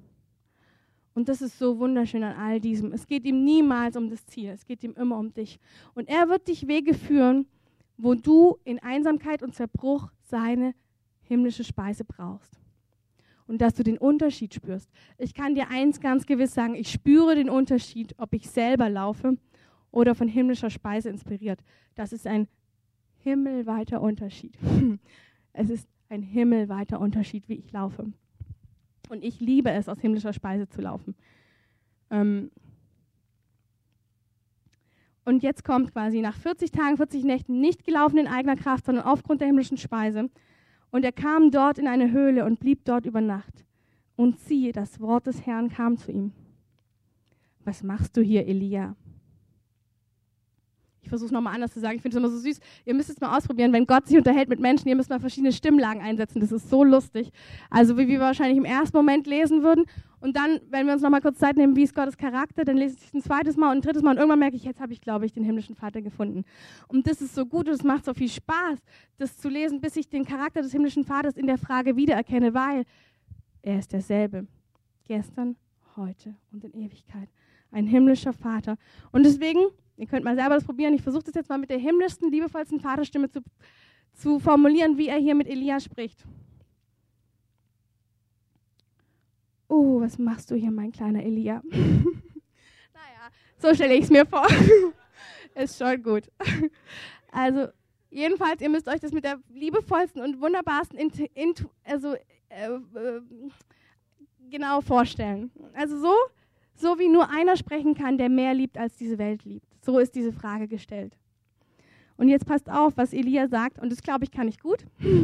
[1.14, 2.92] Und das ist so wunderschön an all diesem.
[2.92, 5.61] Es geht ihm niemals um das Ziel, es geht ihm immer um dich.
[5.94, 7.46] Und er wird dich Wege führen,
[7.96, 10.74] wo du in Einsamkeit und Zerbruch seine
[11.22, 12.61] himmlische Speise brauchst
[13.46, 14.90] und dass du den Unterschied spürst.
[15.18, 19.37] Ich kann dir eins ganz gewiss sagen, ich spüre den Unterschied, ob ich selber laufe
[19.90, 21.61] oder von himmlischer Speise inspiriert.
[21.94, 22.48] Das ist ein
[23.18, 24.57] himmelweiter Unterschied.
[25.57, 28.12] Es ist ein himmelweiter Unterschied, wie ich laufe.
[29.09, 31.14] Und ich liebe es, aus himmlischer Speise zu laufen.
[32.11, 32.51] Ähm
[35.25, 39.05] und jetzt kommt quasi nach 40 Tagen, 40 Nächten nicht gelaufen in eigener Kraft, sondern
[39.05, 40.29] aufgrund der himmlischen Speise
[40.95, 43.64] und er kam dort in eine Höhle und blieb dort über Nacht.
[44.14, 46.31] Und siehe, das Wort des Herrn kam zu ihm.
[47.64, 48.95] Was machst du hier, Elia?
[51.05, 51.97] Ich versuche es nochmal anders zu sagen.
[51.97, 52.59] Ich finde es immer so süß.
[52.87, 53.73] Ihr müsst es mal ausprobieren.
[53.73, 56.40] Wenn Gott sich unterhält mit Menschen, ihr müsst mal verschiedene Stimmlagen einsetzen.
[56.40, 57.31] Das ist so lustig.
[57.69, 59.85] Also wie wir wahrscheinlich im ersten Moment lesen würden.
[60.21, 62.97] Und dann, wenn wir uns nochmal kurz Zeit nehmen, wie ist Gottes Charakter, dann lese
[62.97, 64.95] ich es ein zweites Mal und ein drittes Mal und irgendwann merke ich, jetzt habe
[64.95, 66.45] ich, glaube ich, den himmlischen Vater gefunden.
[66.88, 68.79] Und das ist so gut und es macht so viel Spaß,
[69.19, 72.85] das zu lesen, bis ich den Charakter des himmlischen Vaters in der Frage wiedererkenne, weil
[73.61, 74.47] er ist derselbe.
[75.07, 75.57] Gestern,
[75.97, 77.29] heute und in Ewigkeit.
[77.71, 78.79] Ein himmlischer Vater.
[79.12, 79.61] Und deswegen,
[79.96, 82.80] ihr könnt mal selber das probieren, ich versuche das jetzt mal mit der himmlischsten, liebevollsten
[82.80, 83.40] Vaterstimme zu,
[84.12, 86.24] zu formulieren, wie er hier mit Elia spricht.
[89.74, 91.62] oh, was machst du hier, mein kleiner Elia?
[91.70, 94.46] naja, so stelle ich es mir vor.
[95.54, 96.30] Ist schon gut.
[97.30, 97.68] Also,
[98.11, 102.14] jedenfalls, ihr müsst euch das mit der liebevollsten und wunderbarsten Intu, Intu also,
[102.48, 103.20] äh, äh,
[104.50, 105.50] genau vorstellen.
[105.74, 106.14] Also so,
[106.74, 109.74] so wie nur einer sprechen kann, der mehr liebt, als diese Welt liebt.
[109.85, 111.16] So ist diese Frage gestellt.
[112.16, 114.85] Und jetzt passt auf, was Elia sagt, und das glaube ich kann ich gut.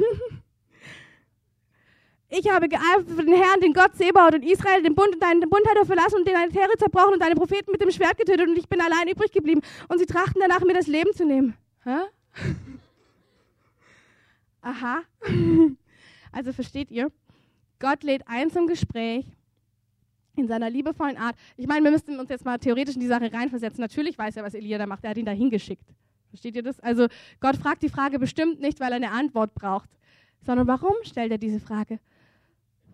[2.33, 5.41] Ich habe geeifert für den Herrn, den Gott Sebaut und Israel, den Bund und deinen
[5.51, 8.47] Bund hat er verlassen und deine Terre zerbrochen und deine Propheten mit dem Schwert getötet
[8.47, 9.63] und ich bin allein übrig geblieben.
[9.89, 11.57] Und sie trachten danach, mir das Leben zu nehmen.
[14.63, 15.03] Aha.
[16.33, 17.11] Also versteht ihr?
[17.81, 19.27] Gott lädt ein zum Gespräch
[20.41, 21.37] in seiner liebevollen Art.
[21.57, 23.81] Ich meine, wir müssten uns jetzt mal theoretisch in die Sache reinversetzen.
[23.81, 25.05] Natürlich weiß er, was Elia da macht.
[25.05, 25.87] Er hat ihn da hingeschickt.
[26.31, 26.81] Versteht ihr das?
[26.81, 27.09] Also
[27.41, 29.91] Gott fragt die Frage bestimmt nicht, weil er eine Antwort braucht,
[30.41, 31.99] sondern warum stellt er diese Frage?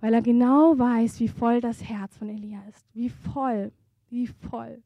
[0.00, 2.86] Weil er genau weiß, wie voll das Herz von Elia ist.
[2.94, 3.72] Wie voll,
[4.10, 4.82] wie voll.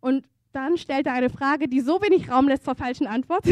[0.00, 3.44] Und dann stellt er eine Frage, die so wenig Raum lässt zur falschen Antwort.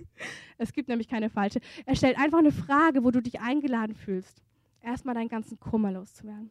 [0.58, 1.60] es gibt nämlich keine falsche.
[1.84, 4.42] Er stellt einfach eine Frage, wo du dich eingeladen fühlst,
[4.80, 6.50] erstmal deinen ganzen Kummer loszuwerden.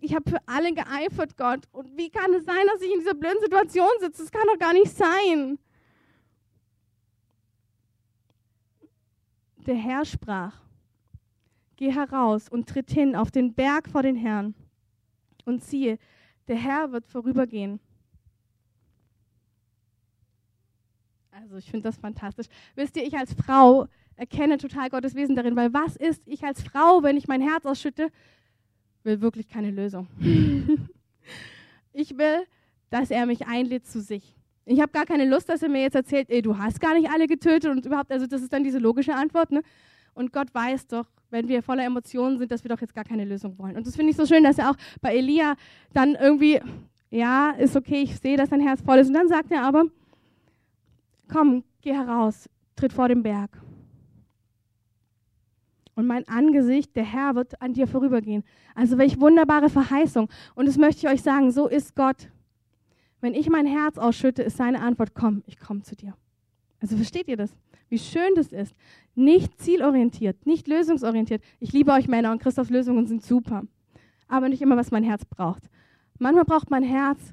[0.00, 1.66] Ich habe für alle geeifert, Gott.
[1.72, 4.22] Und wie kann es sein, dass ich in dieser blöden Situation sitze?
[4.22, 5.58] Das kann doch gar nicht sein.
[9.66, 10.60] Der Herr sprach,
[11.76, 14.54] geh heraus und tritt hin auf den Berg vor den Herrn.
[15.44, 15.98] Und siehe,
[16.48, 17.80] der Herr wird vorübergehen.
[21.30, 22.46] Also ich finde das fantastisch.
[22.74, 26.62] Wisst ihr, ich als Frau erkenne total Gottes Wesen darin, weil was ist ich als
[26.62, 28.10] Frau, wenn ich mein Herz ausschütte,
[29.04, 30.06] will wirklich keine Lösung.
[31.92, 32.46] ich will,
[32.90, 34.34] dass er mich einlädt zu sich.
[34.64, 37.10] Ich habe gar keine Lust, dass er mir jetzt erzählt, ey, du hast gar nicht
[37.10, 39.50] alle getötet und überhaupt, also das ist dann diese logische Antwort.
[39.50, 39.62] Ne?
[40.14, 43.24] Und Gott weiß doch, wenn wir voller Emotionen sind, dass wir doch jetzt gar keine
[43.24, 43.76] Lösung wollen.
[43.76, 45.54] Und das finde ich so schön, dass er auch bei Elia
[45.92, 46.60] dann irgendwie,
[47.10, 49.08] ja, ist okay, ich sehe, dass dein Herz voll ist.
[49.08, 49.86] Und dann sagt er aber,
[51.30, 53.50] komm, geh heraus, tritt vor den Berg.
[56.02, 58.42] Und mein Angesicht, der Herr, wird an dir vorübergehen.
[58.74, 60.28] Also welch wunderbare Verheißung.
[60.56, 62.28] Und das möchte ich euch sagen, so ist Gott.
[63.20, 66.16] Wenn ich mein Herz ausschütte, ist seine Antwort, komm, ich komme zu dir.
[66.80, 67.56] Also versteht ihr das?
[67.88, 68.74] Wie schön das ist.
[69.14, 71.40] Nicht zielorientiert, nicht lösungsorientiert.
[71.60, 73.62] Ich liebe euch Männer und Christophs Lösungen sind super.
[74.26, 75.70] Aber nicht immer, was mein Herz braucht.
[76.18, 77.32] Manchmal braucht mein Herz,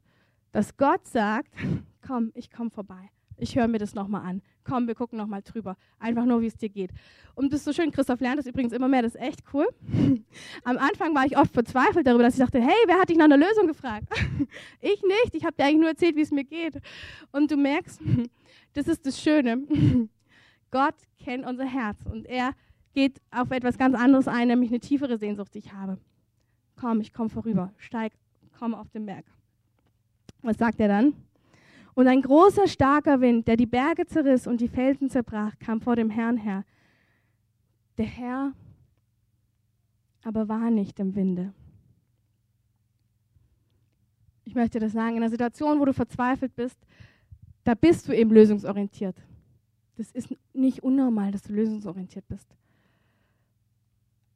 [0.51, 1.51] dass Gott sagt,
[2.05, 3.10] komm, ich komme vorbei.
[3.39, 4.41] Ich höre mir das nochmal an.
[4.65, 5.78] Komm, wir gucken nochmal drüber.
[5.97, 6.91] Einfach nur, wie es dir geht.
[7.36, 7.91] Und das ist so schön.
[7.91, 9.02] Christoph lernt das übrigens immer mehr.
[9.02, 9.67] Das ist echt cool.
[10.63, 13.25] Am Anfang war ich oft verzweifelt darüber, dass ich dachte, hey, wer hat dich nach
[13.25, 14.08] einer Lösung gefragt?
[14.82, 15.34] ich nicht.
[15.34, 16.80] Ich habe dir eigentlich nur erzählt, wie es mir geht.
[17.32, 18.02] Und du merkst,
[18.73, 19.65] das ist das Schöne.
[20.71, 22.52] Gott kennt unser Herz und er
[22.93, 25.97] geht auf etwas ganz anderes ein, nämlich eine tiefere Sehnsucht, die ich habe.
[26.75, 28.13] Komm, ich komme vorüber, steig,
[28.58, 29.25] komm auf den Berg.
[30.41, 31.13] Was sagt er dann?
[32.00, 35.98] Und ein großer, starker Wind, der die Berge zerriss und die Felsen zerbrach, kam vor
[35.98, 36.64] dem Herrn her.
[37.98, 38.54] Der Herr
[40.24, 41.54] aber war nicht im Winde.
[44.46, 46.80] Ich möchte das sagen, in einer Situation, wo du verzweifelt bist,
[47.66, 49.18] da bist du eben lösungsorientiert.
[49.98, 52.48] Das ist nicht unnormal, dass du lösungsorientiert bist.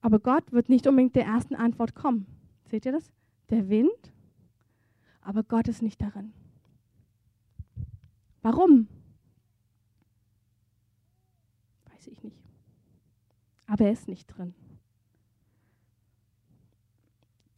[0.01, 2.25] Aber Gott wird nicht unbedingt der ersten Antwort kommen.
[2.69, 3.09] Seht ihr das?
[3.49, 4.11] Der Wind,
[5.21, 6.33] aber Gott ist nicht darin.
[8.43, 8.87] Warum?
[11.85, 12.37] Weiß ich nicht.
[13.65, 14.53] Aber er ist nicht drin.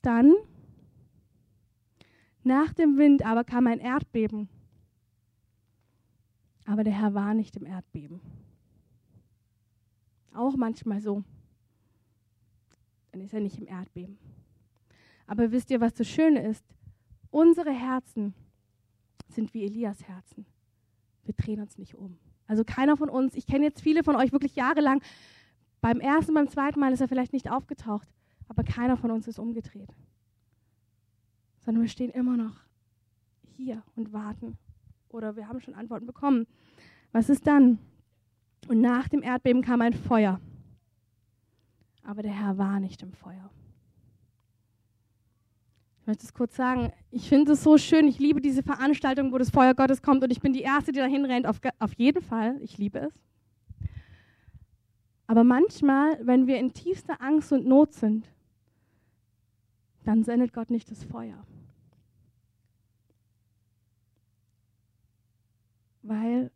[0.02, 0.34] Dann,
[2.43, 4.48] nach dem Wind aber kam ein Erdbeben
[6.65, 8.19] aber der Herr war nicht im Erdbeben.
[10.34, 11.24] Auch manchmal so.
[13.12, 14.17] Dann ist er nicht im Erdbeben.
[15.28, 16.65] Aber wisst ihr, was das Schöne ist?
[17.30, 18.34] Unsere Herzen
[19.30, 20.45] sind wie Elias Herzen.
[21.25, 22.17] Wir drehen uns nicht um.
[22.47, 25.01] Also keiner von uns, ich kenne jetzt viele von euch wirklich jahrelang,
[25.81, 28.07] beim ersten, beim zweiten Mal ist er vielleicht nicht aufgetaucht,
[28.47, 29.93] aber keiner von uns ist umgedreht.
[31.59, 32.55] Sondern wir stehen immer noch
[33.55, 34.57] hier und warten
[35.09, 36.47] oder wir haben schon Antworten bekommen.
[37.11, 37.79] Was ist dann?
[38.67, 40.39] Und nach dem Erdbeben kam ein Feuer.
[42.03, 43.49] Aber der Herr war nicht im Feuer.
[46.06, 49.39] Ich möchte es kurz sagen, ich finde es so schön, ich liebe diese Veranstaltung, wo
[49.39, 52.22] das Feuer Gottes kommt und ich bin die Erste, die dahin rennt, auf, auf jeden
[52.22, 53.13] Fall, ich liebe es.
[55.26, 58.32] Aber manchmal, wenn wir in tiefster Angst und Not sind,
[60.04, 61.44] dann sendet Gott nicht das Feuer.
[66.08, 66.52] weil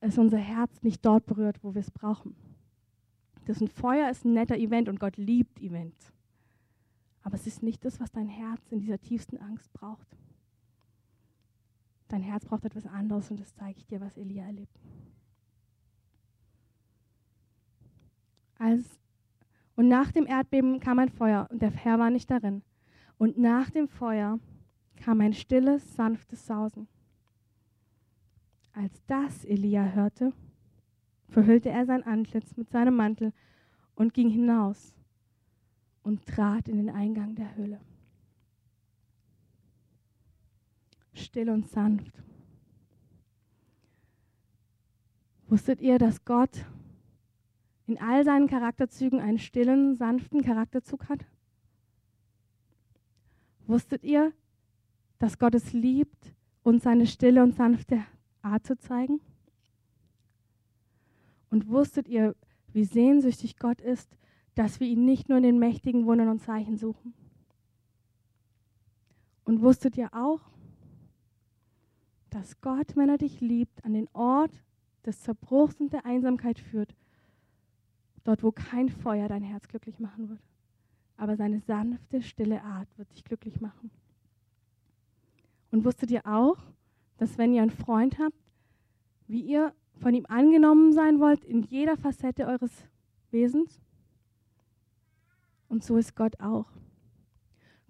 [0.00, 2.36] es unser Herz nicht dort berührt, wo wir es brauchen.
[3.46, 6.12] Das ein Feuer ist ein netter Event und Gott liebt Events.
[7.22, 10.06] Aber es ist nicht das, was dein Herz in dieser tiefsten Angst braucht.
[12.08, 14.78] Dein Herz braucht etwas anderes und das zeige ich dir, was Elia erlebt.
[18.58, 19.00] Als,
[19.76, 22.62] und nach dem Erdbeben kam ein Feuer und der Herr war nicht darin.
[23.18, 24.38] Und nach dem Feuer
[24.96, 26.88] kam ein stilles, sanftes Sausen.
[28.72, 30.32] Als das Elia hörte,
[31.28, 33.32] verhüllte er sein Antlitz mit seinem Mantel
[33.94, 34.94] und ging hinaus
[36.02, 37.80] und trat in den Eingang der Höhle.
[41.14, 42.22] Still und sanft.
[45.48, 46.64] Wusstet ihr, dass Gott
[47.86, 51.26] in all seinen Charakterzügen einen stillen, sanften Charakterzug hat?
[53.66, 54.32] Wusstet ihr,
[55.18, 58.02] dass Gott es liebt, uns seine stille und sanfte
[58.40, 59.20] Art zu zeigen?
[61.50, 62.34] Und wusstet ihr,
[62.72, 64.16] wie sehnsüchtig Gott ist,
[64.54, 67.14] dass wir ihn nicht nur in den mächtigen Wundern und Zeichen suchen?
[69.44, 70.40] Und wusstet ihr auch,
[72.30, 74.52] dass Gott, wenn er dich liebt, an den Ort
[75.04, 76.94] des Zerbruchs und der Einsamkeit führt,
[78.24, 80.40] dort wo kein Feuer dein Herz glücklich machen wird,
[81.16, 83.90] aber seine sanfte, stille Art wird dich glücklich machen.
[85.70, 86.58] Und wusstet ihr auch,
[87.16, 88.36] dass wenn ihr einen Freund habt,
[89.26, 92.86] wie ihr von ihm angenommen sein wollt in jeder Facette eures
[93.30, 93.80] Wesens?
[95.72, 96.66] Und so ist Gott auch.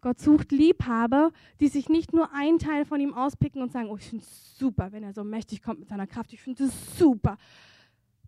[0.03, 3.97] Gott sucht Liebhaber, die sich nicht nur einen Teil von ihm auspicken und sagen, oh,
[3.97, 6.97] ich finde es super, wenn er so mächtig kommt mit seiner Kraft, ich finde es
[6.97, 7.39] super.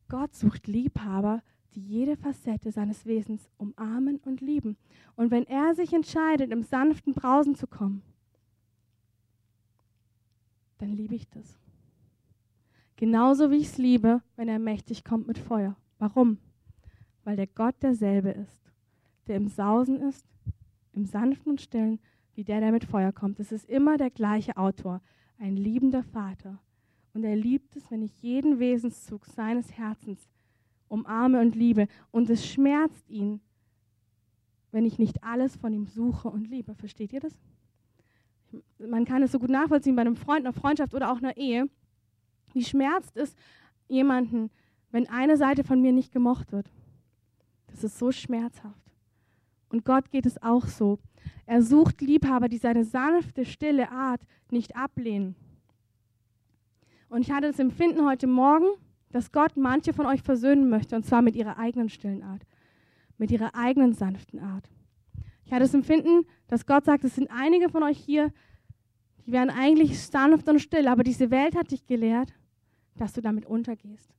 [0.09, 1.41] Gott sucht Liebhaber,
[1.77, 4.77] die jede Facette seines Wesens umarmen und lieben.
[5.15, 8.03] Und wenn er sich entscheidet, im sanften Brausen zu kommen,
[10.79, 11.61] dann liebe ich das.
[12.97, 15.77] Genauso wie ich es liebe, wenn er mächtig kommt mit Feuer.
[16.01, 16.39] Warum?
[17.23, 18.64] Weil der Gott derselbe ist,
[19.27, 20.27] der im Sausen ist,
[20.93, 21.99] im Sanften und Stillen,
[22.35, 23.41] wie der, der mit Feuer kommt.
[23.41, 25.01] Es ist immer der gleiche Autor,
[25.39, 26.59] ein liebender Vater.
[27.13, 30.29] Und er liebt es, wenn ich jeden Wesenszug seines Herzens
[30.89, 31.87] umarme und liebe.
[32.11, 33.41] Und es schmerzt ihn,
[34.73, 36.75] wenn ich nicht alles von ihm suche und liebe.
[36.75, 37.39] Versteht ihr das?
[38.79, 41.69] Man kann es so gut nachvollziehen bei einem Freund, einer Freundschaft oder auch einer Ehe.
[42.53, 43.35] Wie schmerzt es
[43.89, 44.51] jemanden,
[44.91, 46.71] wenn eine Seite von mir nicht gemocht wird?
[47.69, 48.84] Das ist so schmerzhaft.
[49.75, 51.01] Und Gott geht es auch so.
[51.47, 55.35] Er sucht Liebhaber, die seine sanfte, stille Art nicht ablehnen.
[57.09, 58.67] Und ich hatte das Empfinden heute Morgen,
[59.11, 62.47] dass Gott manche von euch versöhnen möchte, und zwar mit ihrer eigenen stillen Art,
[63.19, 64.71] mit ihrer eigenen sanften Art.
[65.45, 68.33] Ich hatte das Empfinden, dass Gott sagt, es sind einige von euch hier,
[69.27, 72.33] die wären eigentlich sanft und still, aber diese Welt hat dich gelehrt,
[72.95, 74.15] dass du damit untergehst.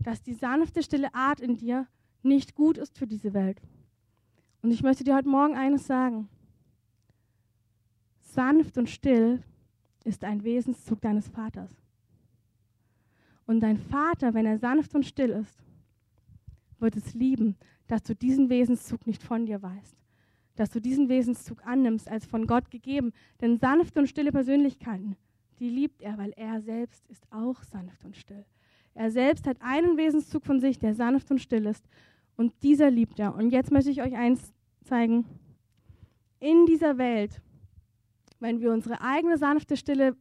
[0.00, 1.86] Dass die sanfte, stille Art in dir
[2.22, 3.62] nicht gut ist für diese Welt.
[4.62, 6.28] Und ich möchte dir heute Morgen eines sagen.
[8.20, 9.42] Sanft und still
[10.04, 11.70] ist ein Wesenszug deines Vaters.
[13.46, 15.62] Und dein Vater, wenn er sanft und still ist,
[16.78, 19.96] wird es lieben, dass du diesen Wesenszug nicht von dir weißt,
[20.56, 23.12] dass du diesen Wesenszug annimmst als von Gott gegeben.
[23.40, 25.16] Denn sanfte und stille Persönlichkeiten,
[25.60, 28.44] die liebt er, weil er selbst ist auch sanft und still.
[28.94, 31.88] Er selbst hat einen Wesenszug von sich, der sanft und still ist.
[32.38, 33.34] Und dieser liebt er.
[33.34, 35.26] Und jetzt möchte ich euch eins zeigen.
[36.38, 37.42] In dieser Welt,
[38.38, 40.16] wenn wir unsere eigene sanfte, stille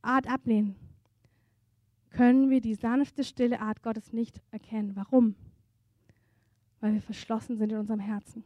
[0.00, 0.76] Art ablehnen,
[2.08, 4.96] können wir die sanfte, stille Art Gottes nicht erkennen.
[4.96, 5.34] Warum?
[6.80, 8.42] Weil wir verschlossen sind in unserem Herzen.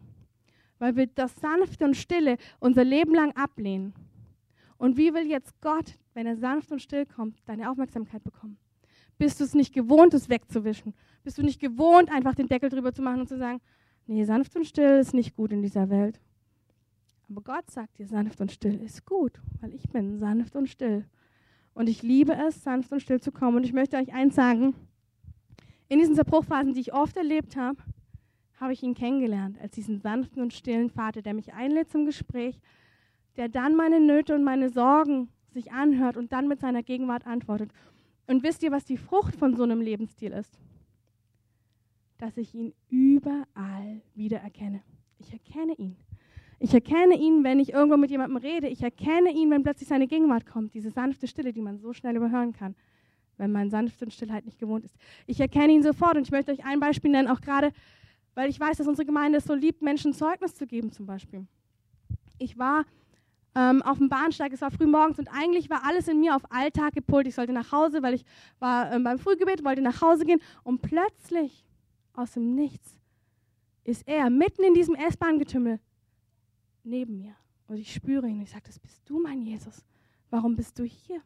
[0.80, 3.94] Weil wir das Sanfte und Stille unser Leben lang ablehnen.
[4.78, 8.58] Und wie will jetzt Gott, wenn er sanft und still kommt, deine Aufmerksamkeit bekommen?
[9.16, 10.92] Bist du es nicht gewohnt, es wegzuwischen?
[11.24, 13.60] Bist du nicht gewohnt, einfach den Deckel drüber zu machen und zu sagen,
[14.06, 16.20] nee, sanft und still ist nicht gut in dieser Welt.
[17.30, 21.06] Aber Gott sagt dir, sanft und still ist gut, weil ich bin sanft und still.
[21.72, 23.56] Und ich liebe es, sanft und still zu kommen.
[23.56, 24.74] Und ich möchte euch eins sagen,
[25.88, 27.78] in diesen Zerbruchphasen, die ich oft erlebt habe,
[28.60, 32.60] habe ich ihn kennengelernt als diesen sanften und stillen Vater, der mich einlädt zum Gespräch,
[33.36, 37.72] der dann meine Nöte und meine Sorgen sich anhört und dann mit seiner Gegenwart antwortet.
[38.26, 40.58] Und wisst ihr, was die Frucht von so einem Lebensstil ist?
[42.24, 44.80] Dass ich ihn überall wiedererkenne.
[45.18, 45.94] Ich erkenne ihn.
[46.58, 48.66] Ich erkenne ihn, wenn ich irgendwo mit jemandem rede.
[48.66, 50.72] Ich erkenne ihn, wenn plötzlich seine Gegenwart kommt.
[50.72, 52.76] Diese sanfte Stille, die man so schnell überhören kann,
[53.36, 54.96] wenn man sanfte Stillheit nicht gewohnt ist.
[55.26, 57.72] Ich erkenne ihn sofort und ich möchte euch ein Beispiel nennen, auch gerade,
[58.34, 61.46] weil ich weiß, dass unsere Gemeinde es so liebt, Menschen Zeugnis zu geben zum Beispiel.
[62.38, 62.86] Ich war
[63.54, 64.50] ähm, auf dem Bahnsteig.
[64.54, 67.26] Es war früh morgens und eigentlich war alles in mir auf Alltag gepult.
[67.26, 68.24] Ich sollte nach Hause, weil ich
[68.60, 71.66] war ähm, beim Frühgebet, wollte nach Hause gehen und plötzlich
[72.14, 72.98] aus dem Nichts
[73.84, 75.78] ist er mitten in diesem S-Bahn-Getümmel
[76.84, 77.36] neben mir
[77.68, 78.40] und ich spüre ihn.
[78.40, 79.84] Ich sage, das bist du, mein Jesus.
[80.30, 81.22] Warum bist du hier?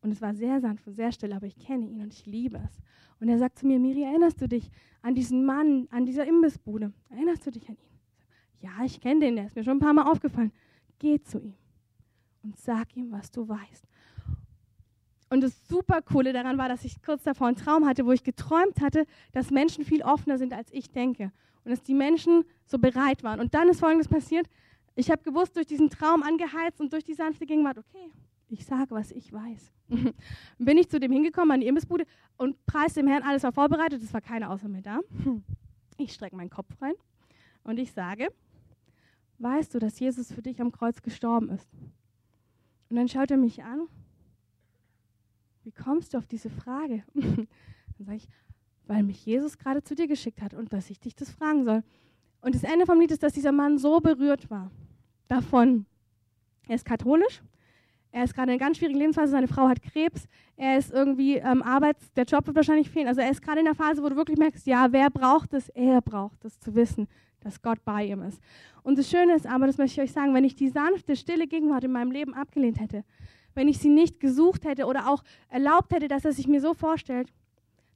[0.00, 2.58] Und es war sehr sanft und sehr still, aber ich kenne ihn und ich liebe
[2.64, 2.80] es.
[3.20, 4.70] Und er sagt zu mir, Miri, erinnerst du dich
[5.02, 6.92] an diesen Mann, an dieser Imbissbude?
[7.10, 7.98] Erinnerst du dich an ihn?
[8.60, 10.52] Ja, ich kenne den, der ist mir schon ein paar Mal aufgefallen.
[10.98, 11.54] Geh zu ihm
[12.42, 13.86] und sag ihm, was du weißt.
[15.30, 18.24] Und das super coole daran war, dass ich kurz davor einen Traum hatte, wo ich
[18.24, 21.32] geträumt hatte, dass Menschen viel offener sind, als ich denke.
[21.64, 23.40] Und dass die Menschen so bereit waren.
[23.40, 24.48] Und dann ist Folgendes passiert.
[24.94, 28.10] Ich habe gewusst, durch diesen Traum angeheizt und durch die sanfte Gegenwart, okay,
[28.48, 29.72] ich sage, was ich weiß.
[30.58, 32.06] bin ich zu dem hingekommen an die Imbissbude
[32.36, 35.00] und preis dem Herrn, alles war vorbereitet, es war keiner außer mir da.
[36.00, 36.94] Ich strecke meinen Kopf rein
[37.64, 38.28] und ich sage,
[39.38, 41.68] weißt du, dass Jesus für dich am Kreuz gestorben ist?
[42.88, 43.88] Und dann schaut er mich an
[45.68, 47.02] wie kommst du auf diese Frage?
[47.14, 47.46] Dann
[47.98, 48.28] sage ich,
[48.86, 51.82] weil mich Jesus gerade zu dir geschickt hat und dass ich dich das fragen soll.
[52.40, 54.70] Und das Ende vom Lied ist, dass dieser Mann so berührt war
[55.26, 55.84] davon.
[56.68, 57.42] Er ist katholisch,
[58.12, 61.36] er ist gerade in einer ganz schwierigen Lebensphase, seine Frau hat Krebs, er ist irgendwie
[61.36, 63.06] ähm, Arbeits, der Job wird wahrscheinlich fehlen.
[63.06, 65.68] Also er ist gerade in der Phase, wo du wirklich merkst, ja, wer braucht es?
[65.68, 67.08] Er braucht es zu wissen,
[67.40, 68.40] dass Gott bei ihm ist.
[68.82, 71.46] Und das Schöne ist aber, das möchte ich euch sagen, wenn ich die sanfte, stille
[71.46, 73.04] Gegenwart in meinem Leben abgelehnt hätte,
[73.54, 76.74] wenn ich sie nicht gesucht hätte oder auch erlaubt hätte, dass er sich mir so
[76.74, 77.32] vorstellt,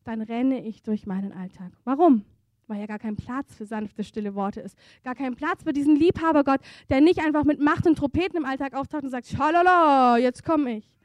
[0.05, 1.73] dann renne ich durch meinen Alltag.
[1.85, 2.25] Warum?
[2.67, 4.77] Weil ja gar kein Platz für sanfte, stille Worte ist.
[5.05, 8.75] Gar kein Platz für diesen Liebhabergott, der nicht einfach mit Macht und Trompeten im Alltag
[8.75, 10.97] auftaucht und sagt, schalala, jetzt komme ich.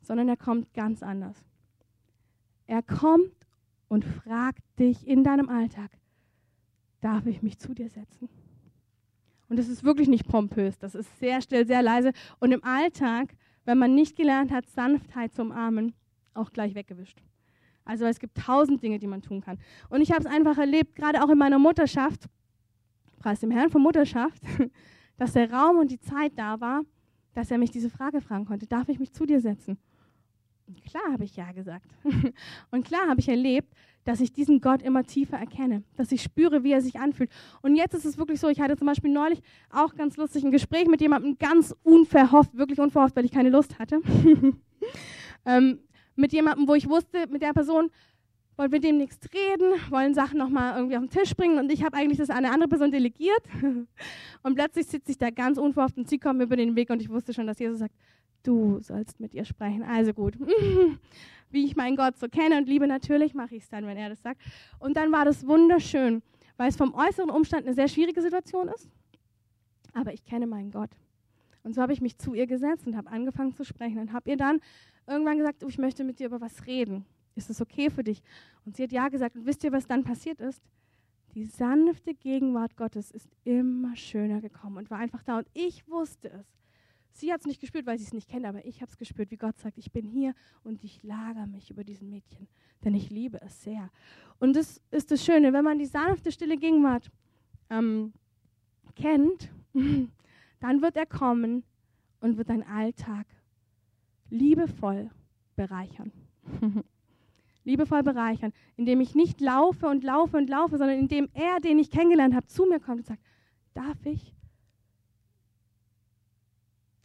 [0.00, 1.36] Sondern er kommt ganz anders.
[2.66, 3.32] Er kommt
[3.88, 5.90] und fragt dich in deinem Alltag,
[7.00, 8.28] darf ich mich zu dir setzen?
[9.48, 12.12] Und das ist wirklich nicht pompös, das ist sehr still, sehr leise.
[12.40, 13.34] Und im Alltag,
[13.64, 15.94] wenn man nicht gelernt hat, Sanftheit zu umarmen,
[16.34, 17.22] auch gleich weggewischt.
[17.84, 19.58] Also es gibt tausend Dinge, die man tun kann.
[19.88, 22.24] Und ich habe es einfach erlebt, gerade auch in meiner Mutterschaft,
[23.18, 24.42] preis dem Herrn von Mutterschaft,
[25.16, 26.82] dass der Raum und die Zeit da war,
[27.34, 29.78] dass er mich diese Frage fragen konnte, darf ich mich zu dir setzen?
[30.88, 31.86] Klar habe ich ja gesagt.
[32.70, 33.72] Und klar habe ich erlebt,
[34.04, 37.30] dass ich diesen Gott immer tiefer erkenne, dass ich spüre, wie er sich anfühlt.
[37.62, 40.52] Und jetzt ist es wirklich so, ich hatte zum Beispiel neulich auch ganz lustig ein
[40.52, 44.00] Gespräch mit jemandem, ganz unverhofft, wirklich unverhofft, weil ich keine Lust hatte.
[45.44, 45.80] ähm,
[46.14, 47.90] mit jemandem, wo ich wusste, mit der Person
[48.56, 51.96] wollen wir demnächst reden, wollen Sachen nochmal irgendwie auf den Tisch bringen und ich habe
[51.96, 53.42] eigentlich das an eine andere Person delegiert.
[54.42, 57.02] und plötzlich sitze ich da ganz unverhofft und sie kommt mir über den Weg und
[57.02, 57.94] ich wusste schon, dass Jesus sagt,
[58.42, 59.82] du sollst mit ihr sprechen.
[59.82, 60.38] Also gut.
[61.50, 64.08] Wie ich meinen Gott so kenne und liebe, natürlich mache ich es dann, wenn er
[64.08, 64.40] das sagt.
[64.78, 66.22] Und dann war das wunderschön,
[66.56, 68.88] weil es vom äußeren Umstand eine sehr schwierige Situation ist.
[69.92, 70.90] Aber ich kenne meinen Gott.
[71.62, 74.30] Und so habe ich mich zu ihr gesetzt und habe angefangen zu sprechen und habe
[74.30, 74.60] ihr dann
[75.06, 77.04] irgendwann gesagt, oh, ich möchte mit dir über was reden.
[77.34, 78.22] Ist es okay für dich?
[78.64, 79.36] Und sie hat ja gesagt.
[79.36, 80.62] Und wisst ihr, was dann passiert ist?
[81.34, 85.38] Die sanfte Gegenwart Gottes ist immer schöner gekommen und war einfach da.
[85.38, 86.46] Und ich wusste es.
[87.16, 89.30] Sie hat es nicht gespürt, weil sie es nicht kennt, aber ich habe es gespürt,
[89.30, 92.46] wie Gott sagt, ich bin hier und ich lagere mich über diesen Mädchen,
[92.84, 93.90] denn ich liebe es sehr.
[94.38, 97.10] Und das ist das Schöne, wenn man die sanfte, stille Gegenwart
[97.70, 98.12] ähm,
[98.96, 99.50] kennt,
[100.60, 101.64] dann wird er kommen
[102.20, 103.26] und wird deinen Alltag
[104.28, 105.10] liebevoll
[105.54, 106.12] bereichern.
[107.64, 111.90] liebevoll bereichern, indem ich nicht laufe und laufe und laufe, sondern indem er, den ich
[111.90, 113.22] kennengelernt habe, zu mir kommt und sagt,
[113.72, 114.35] darf ich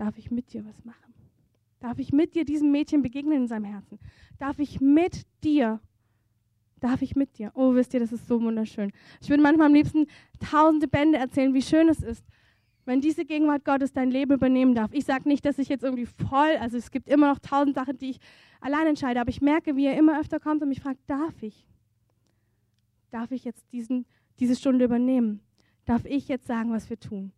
[0.01, 1.13] darf ich mit dir was machen?
[1.79, 3.99] Darf ich mit dir diesem Mädchen begegnen in seinem Herzen?
[4.39, 5.79] Darf ich mit dir?
[6.79, 7.51] Darf ich mit dir?
[7.53, 8.91] Oh, wisst ihr, das ist so wunderschön.
[9.21, 10.07] Ich würde manchmal am liebsten
[10.39, 12.25] tausende Bände erzählen, wie schön es ist,
[12.85, 14.91] wenn diese Gegenwart Gottes dein Leben übernehmen darf.
[14.91, 17.99] Ich sage nicht, dass ich jetzt irgendwie voll, also es gibt immer noch tausend Sachen,
[17.99, 18.19] die ich
[18.59, 21.67] allein entscheide, aber ich merke, wie er immer öfter kommt und mich fragt, darf ich?
[23.11, 24.07] Darf ich jetzt diesen,
[24.39, 25.41] diese Stunde übernehmen?
[25.85, 27.33] Darf ich jetzt sagen, was wir tun?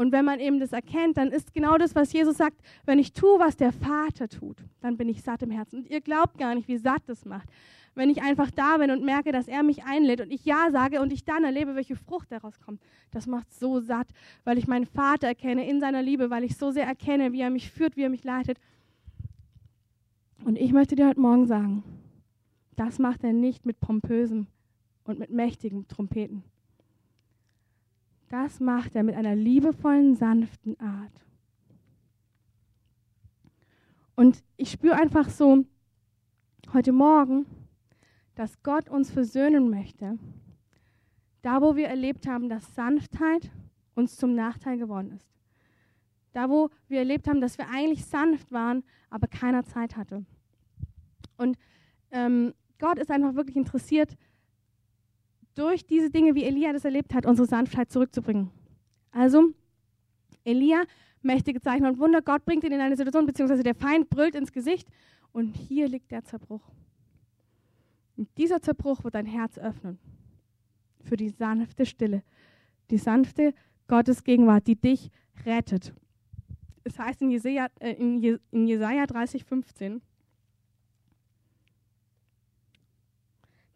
[0.00, 3.12] Und wenn man eben das erkennt, dann ist genau das, was Jesus sagt, wenn ich
[3.12, 5.80] tue, was der Vater tut, dann bin ich satt im Herzen.
[5.80, 7.46] Und ihr glaubt gar nicht, wie satt das macht.
[7.94, 11.02] Wenn ich einfach da bin und merke, dass er mich einlädt und ich Ja sage
[11.02, 12.80] und ich dann erlebe, welche Frucht daraus kommt,
[13.10, 14.08] das macht so satt,
[14.44, 17.50] weil ich meinen Vater erkenne in seiner Liebe, weil ich so sehr erkenne, wie er
[17.50, 18.58] mich führt, wie er mich leitet.
[20.46, 21.84] Und ich möchte dir heute Morgen sagen,
[22.74, 24.46] das macht er nicht mit pompösen
[25.04, 26.42] und mit mächtigen Trompeten.
[28.30, 31.26] Das macht er mit einer liebevollen, sanften Art.
[34.14, 35.64] Und ich spüre einfach so
[36.72, 37.44] heute Morgen,
[38.36, 40.16] dass Gott uns versöhnen möchte.
[41.42, 43.50] Da, wo wir erlebt haben, dass Sanftheit
[43.96, 45.26] uns zum Nachteil geworden ist.
[46.32, 50.24] Da, wo wir erlebt haben, dass wir eigentlich sanft waren, aber keiner Zeit hatte.
[51.36, 51.58] Und
[52.12, 54.16] ähm, Gott ist einfach wirklich interessiert,
[55.60, 58.50] durch diese Dinge, wie Elia das erlebt hat, unsere Sanftheit zurückzubringen.
[59.12, 59.50] Also,
[60.42, 60.84] Elia,
[61.20, 64.52] mächtige Zeichen und Wunder, Gott bringt ihn in eine Situation, beziehungsweise der Feind brüllt ins
[64.52, 64.88] Gesicht
[65.32, 66.62] und hier liegt der Zerbruch.
[68.16, 69.98] Und dieser Zerbruch wird dein Herz öffnen
[71.02, 72.22] für die sanfte Stille,
[72.90, 73.52] die sanfte
[73.86, 75.10] Gottesgegenwart, die dich
[75.44, 75.92] rettet.
[76.84, 80.00] Es heißt in Jesaja, äh, in Jesaja 30, 15.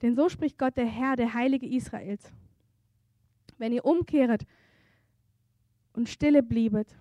[0.03, 2.33] Denn so spricht Gott, der Herr, der Heilige Israels.
[3.59, 4.45] Wenn ihr umkehret
[5.93, 6.97] und stille bliebet,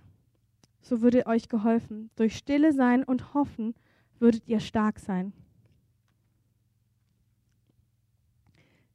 [0.80, 2.10] so würde euch geholfen.
[2.16, 3.74] Durch Stille sein und hoffen
[4.18, 5.32] würdet ihr stark sein.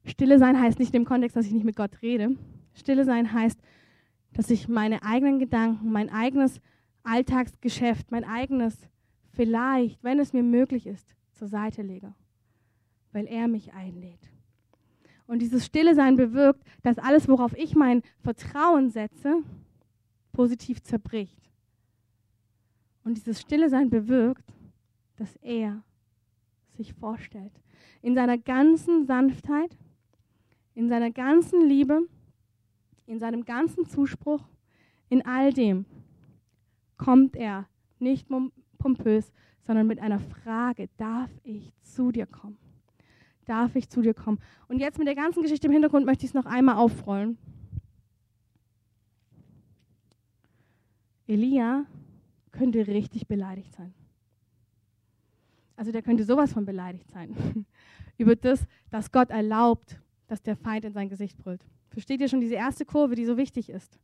[0.04, 2.36] Stille sein heißt nicht im Kontext, dass ich nicht mit Gott rede.
[2.74, 3.60] Stille sein heißt,
[4.32, 6.60] dass ich meine eigenen Gedanken, mein eigenes
[7.02, 8.76] Alltagsgeschäft, mein eigenes
[9.32, 12.14] vielleicht, wenn es mir möglich ist, zur Seite lege,
[13.12, 14.30] weil er mich einlädt.
[15.26, 19.42] Und dieses Stille sein bewirkt, dass alles, worauf ich mein Vertrauen setze,
[20.32, 21.40] positiv zerbricht.
[23.04, 24.52] Und dieses Stille sein bewirkt,
[25.16, 25.82] dass er
[26.76, 27.52] sich vorstellt.
[28.02, 29.76] In seiner ganzen Sanftheit,
[30.74, 32.08] in seiner ganzen Liebe,
[33.06, 34.42] in seinem ganzen Zuspruch,
[35.08, 35.84] in all dem
[36.96, 38.28] kommt er nicht
[38.78, 39.32] pompös,
[39.62, 42.69] sondern mit einer Frage, darf ich zu dir kommen?
[43.50, 44.38] Darf ich zu dir kommen?
[44.68, 47.36] Und jetzt mit der ganzen Geschichte im Hintergrund möchte ich es noch einmal aufrollen.
[51.26, 51.84] Elia
[52.52, 53.92] könnte richtig beleidigt sein.
[55.74, 57.66] Also der könnte sowas von beleidigt sein
[58.18, 61.66] über das, dass Gott erlaubt, dass der Feind in sein Gesicht brüllt.
[61.88, 63.98] Versteht ihr schon diese erste Kurve, die so wichtig ist?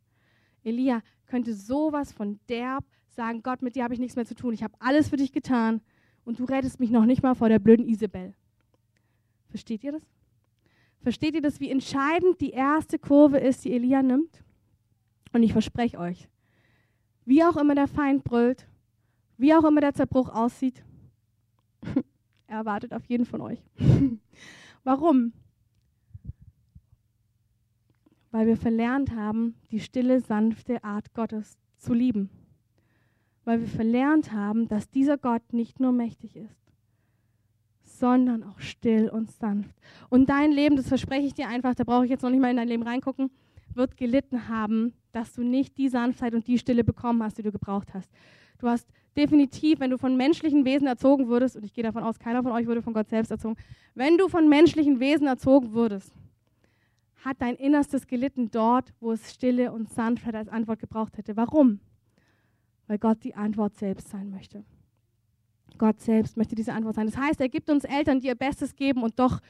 [0.64, 4.54] Elia könnte sowas von derb sagen, Gott, mit dir habe ich nichts mehr zu tun.
[4.54, 5.82] Ich habe alles für dich getan
[6.24, 8.34] und du rettest mich noch nicht mal vor der blöden Isabel.
[9.48, 10.02] Versteht ihr das?
[11.00, 14.42] Versteht ihr das, wie entscheidend die erste Kurve ist, die Elia nimmt?
[15.32, 16.28] Und ich verspreche euch,
[17.24, 18.66] wie auch immer der Feind brüllt,
[19.36, 20.82] wie auch immer der Zerbruch aussieht,
[22.46, 23.62] er erwartet auf jeden von euch.
[24.84, 25.32] Warum?
[28.30, 32.30] Weil wir verlernt haben, die stille, sanfte Art Gottes zu lieben.
[33.44, 36.65] Weil wir verlernt haben, dass dieser Gott nicht nur mächtig ist,
[37.98, 39.74] sondern auch still und sanft.
[40.08, 42.50] Und dein Leben, das verspreche ich dir einfach, da brauche ich jetzt noch nicht mal
[42.50, 43.30] in dein Leben reingucken,
[43.74, 47.52] wird gelitten haben, dass du nicht die Sanftheit und die Stille bekommen hast, die du
[47.52, 48.10] gebraucht hast.
[48.58, 52.18] Du hast definitiv, wenn du von menschlichen Wesen erzogen würdest, und ich gehe davon aus,
[52.18, 53.56] keiner von euch würde von Gott selbst erzogen,
[53.94, 56.12] wenn du von menschlichen Wesen erzogen würdest,
[57.24, 61.36] hat dein Innerstes gelitten dort, wo es Stille und Sanftheit als Antwort gebraucht hätte.
[61.36, 61.80] Warum?
[62.86, 64.64] Weil Gott die Antwort selbst sein möchte.
[65.78, 67.06] Gott selbst möchte diese Antwort sein.
[67.06, 69.40] Das heißt, er gibt uns Eltern, die ihr Bestes geben und doch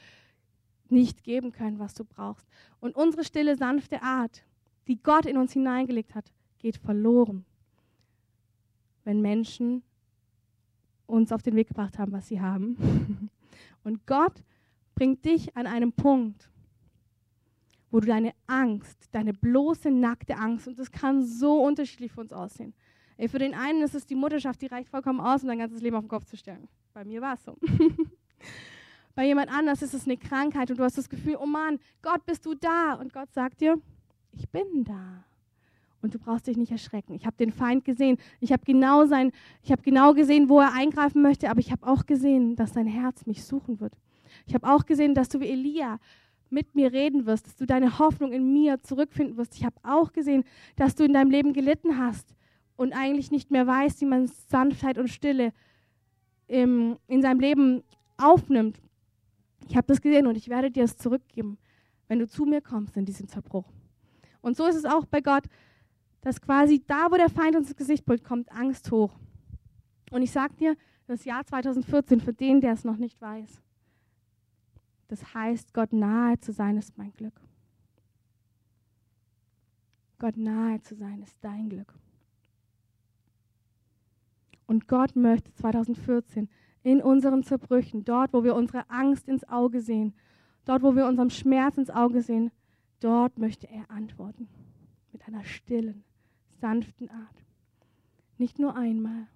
[0.89, 2.47] nicht geben können, was du brauchst.
[2.79, 4.43] Und unsere stille, sanfte Art,
[4.87, 7.45] die Gott in uns hineingelegt hat, geht verloren,
[9.03, 9.83] wenn Menschen
[11.05, 13.29] uns auf den Weg gebracht haben, was sie haben.
[13.83, 14.43] Und Gott
[14.95, 16.49] bringt dich an einem Punkt,
[17.89, 22.33] wo du deine Angst, deine bloße, nackte Angst, und das kann so unterschiedlich für uns
[22.33, 22.73] aussehen.
[23.25, 25.95] Für den einen ist es die Mutterschaft, die reicht vollkommen aus, um dein ganzes Leben
[25.95, 26.67] auf den Kopf zu stellen.
[26.93, 27.57] Bei mir war es so.
[29.15, 32.23] Bei jemand anders ist es eine Krankheit und du hast das Gefühl, oh Mann, Gott,
[32.27, 32.93] bist du da?
[32.93, 33.81] Und Gott sagt dir,
[34.31, 35.23] ich bin da.
[36.03, 37.15] Und du brauchst dich nicht erschrecken.
[37.15, 38.17] Ich habe den Feind gesehen.
[38.39, 39.31] Ich habe genau sein,
[39.63, 42.85] ich habe genau gesehen, wo er eingreifen möchte, aber ich habe auch gesehen, dass sein
[42.85, 43.97] Herz mich suchen wird.
[44.45, 45.99] Ich habe auch gesehen, dass du wie Elia
[46.51, 49.55] mit mir reden wirst, dass du deine Hoffnung in mir zurückfinden wirst.
[49.55, 50.43] Ich habe auch gesehen,
[50.75, 52.35] dass du in deinem Leben gelitten hast
[52.77, 55.51] und eigentlich nicht mehr weißt, wie man Sanftheit und Stille
[56.47, 57.83] im, in seinem Leben
[58.17, 58.79] aufnimmt.
[59.67, 61.57] Ich habe das gesehen und ich werde dir es zurückgeben,
[62.07, 63.65] wenn du zu mir kommst in diesem Zerbruch.
[64.41, 65.43] Und so ist es auch bei Gott,
[66.21, 69.11] dass quasi da, wo der Feind uns ins Gesicht brüllt, kommt Angst hoch.
[70.11, 73.61] Und ich sage dir, das Jahr 2014, für den, der es noch nicht weiß,
[75.07, 77.41] das heißt, Gott nahe zu sein, ist mein Glück.
[80.19, 81.93] Gott nahe zu sein, ist dein Glück.
[84.67, 86.49] Und Gott möchte 2014
[86.83, 90.13] in unseren Zerbrüchen, dort, wo wir unsere Angst ins Auge sehen,
[90.65, 92.51] dort, wo wir unserem Schmerz ins Auge sehen,
[92.99, 94.47] dort möchte er antworten.
[95.11, 96.03] Mit einer stillen,
[96.61, 97.45] sanften Art.
[98.37, 99.27] Nicht nur einmal,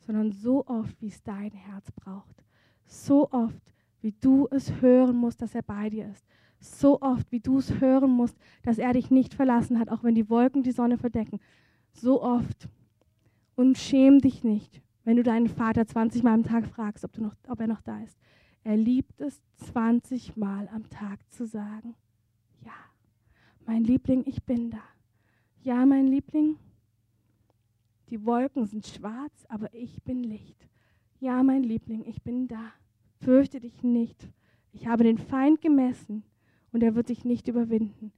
[0.00, 2.42] sondern so oft, wie es dein Herz braucht.
[2.86, 3.62] So oft,
[4.00, 6.26] wie du es hören musst, dass er bei dir ist.
[6.58, 10.14] So oft, wie du es hören musst, dass er dich nicht verlassen hat, auch wenn
[10.14, 11.40] die Wolken die Sonne verdecken.
[11.92, 12.68] So oft.
[13.60, 17.20] Und schäm dich nicht, wenn du deinen Vater 20 Mal am Tag fragst, ob, du
[17.20, 18.18] noch, ob er noch da ist.
[18.64, 21.94] Er liebt es 20 Mal am Tag zu sagen,
[22.64, 22.72] ja,
[23.66, 24.80] mein Liebling, ich bin da.
[25.60, 26.56] Ja, mein Liebling,
[28.08, 30.66] die Wolken sind schwarz, aber ich bin Licht.
[31.18, 32.72] Ja, mein Liebling, ich bin da.
[33.20, 34.26] Fürchte dich nicht.
[34.72, 36.22] Ich habe den Feind gemessen
[36.72, 38.10] und er wird dich nicht überwinden.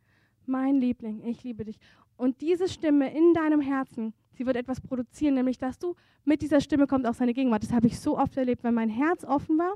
[0.47, 1.81] Mein Liebling, ich liebe dich.
[2.23, 6.61] Und diese Stimme in deinem Herzen, sie wird etwas produzieren, nämlich dass du mit dieser
[6.61, 7.65] Stimme kommt auch seine Gegenwart.
[7.65, 9.75] Das habe ich so oft erlebt, wenn mein Herz offen war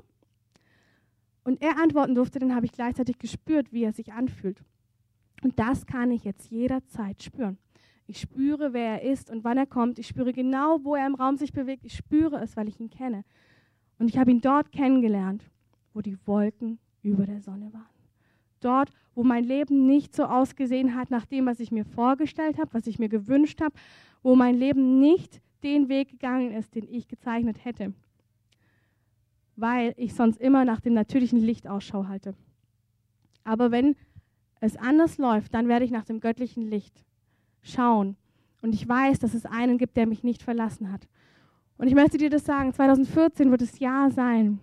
[1.43, 4.63] und er antworten durfte, dann habe ich gleichzeitig gespürt, wie er sich anfühlt.
[5.43, 7.59] Und das kann ich jetzt jederzeit spüren.
[8.07, 9.99] Ich spüre, wer er ist und wann er kommt.
[9.99, 11.85] Ich spüre genau, wo er im Raum sich bewegt.
[11.85, 13.25] Ich spüre es, weil ich ihn kenne.
[13.99, 15.43] Und ich habe ihn dort kennengelernt,
[15.93, 17.96] wo die Wolken über der Sonne waren.
[18.61, 22.75] Dort, wo mein Leben nicht so ausgesehen hat nach dem, was ich mir vorgestellt habe,
[22.75, 23.75] was ich mir gewünscht habe,
[24.23, 27.93] wo mein Leben nicht den Weg gegangen ist, den ich gezeichnet hätte,
[29.57, 32.35] weil ich sonst immer nach dem natürlichen Licht Ausschau halte.
[33.45, 33.97] Aber wenn
[34.61, 37.05] es anders läuft, dann werde ich nach dem göttlichen Licht
[37.63, 38.17] schauen.
[38.63, 41.07] Und ich weiß, dass es einen gibt, der mich nicht verlassen hat.
[41.79, 44.59] Und ich möchte dir das sagen, 2014 wird das Jahr sein,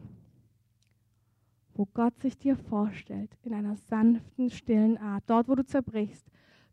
[1.76, 6.26] wo Gott sich dir vorstellt, in einer sanften, stillen Art, dort, wo du zerbrichst,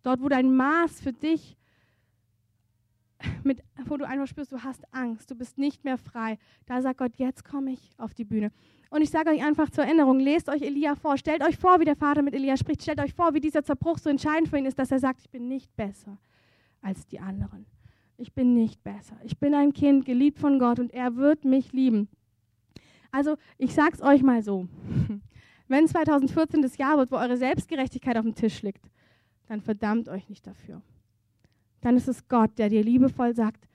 [0.02, 1.56] dort, wo dein Maß für dich,
[3.44, 6.98] mit, wo du einfach spürst, du hast Angst, du bist nicht mehr frei, da sagt
[6.98, 8.50] Gott, jetzt komme ich auf die Bühne.
[8.90, 11.84] Und ich sage euch einfach zur Erinnerung, lest euch Elia vor, stellt euch vor, wie
[11.84, 14.66] der Vater mit Elia spricht, stellt euch vor, wie dieser Zerbruch so entscheidend für ihn
[14.66, 16.18] ist, dass er sagt, ich bin nicht besser
[16.82, 17.66] als die anderen.
[18.16, 19.16] Ich bin nicht besser.
[19.22, 22.08] Ich bin ein Kind, geliebt von Gott und er wird mich lieben.
[23.10, 24.68] Also ich sage es euch mal so.
[25.68, 28.90] Wenn 2014 das Jahr wird, wo eure Selbstgerechtigkeit auf dem Tisch liegt,
[29.46, 30.82] dann verdammt euch nicht dafür.
[31.80, 33.68] Dann ist es Gott, der dir liebevoll sagt,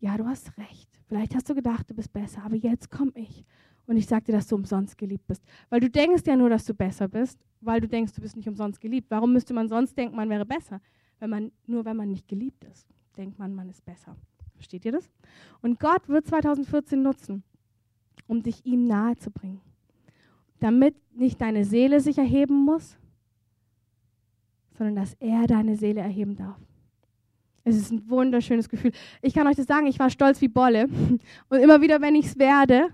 [0.00, 0.88] ja, du hast recht.
[1.08, 3.44] Vielleicht hast du gedacht, du bist besser, aber jetzt komme ich.
[3.86, 5.42] Und ich sage dir, dass du umsonst geliebt bist.
[5.68, 8.48] Weil du denkst ja nur, dass du besser bist, weil du denkst, du bist nicht
[8.48, 9.10] umsonst geliebt.
[9.10, 10.80] Warum müsste man sonst denken, man wäre besser?
[11.18, 14.16] Wenn man, nur wenn man nicht geliebt ist, denkt man, man ist besser.
[14.54, 15.10] Versteht ihr das?
[15.60, 17.42] Und Gott wird 2014 nutzen,
[18.26, 19.60] um dich ihm nahe zu bringen.
[20.58, 22.96] Damit nicht deine Seele sich erheben muss,
[24.76, 26.58] sondern dass er deine Seele erheben darf.
[27.64, 28.92] Es ist ein wunderschönes Gefühl.
[29.20, 30.88] Ich kann euch das sagen, ich war stolz wie Bolle.
[31.48, 32.88] Und immer wieder, wenn ich es werde,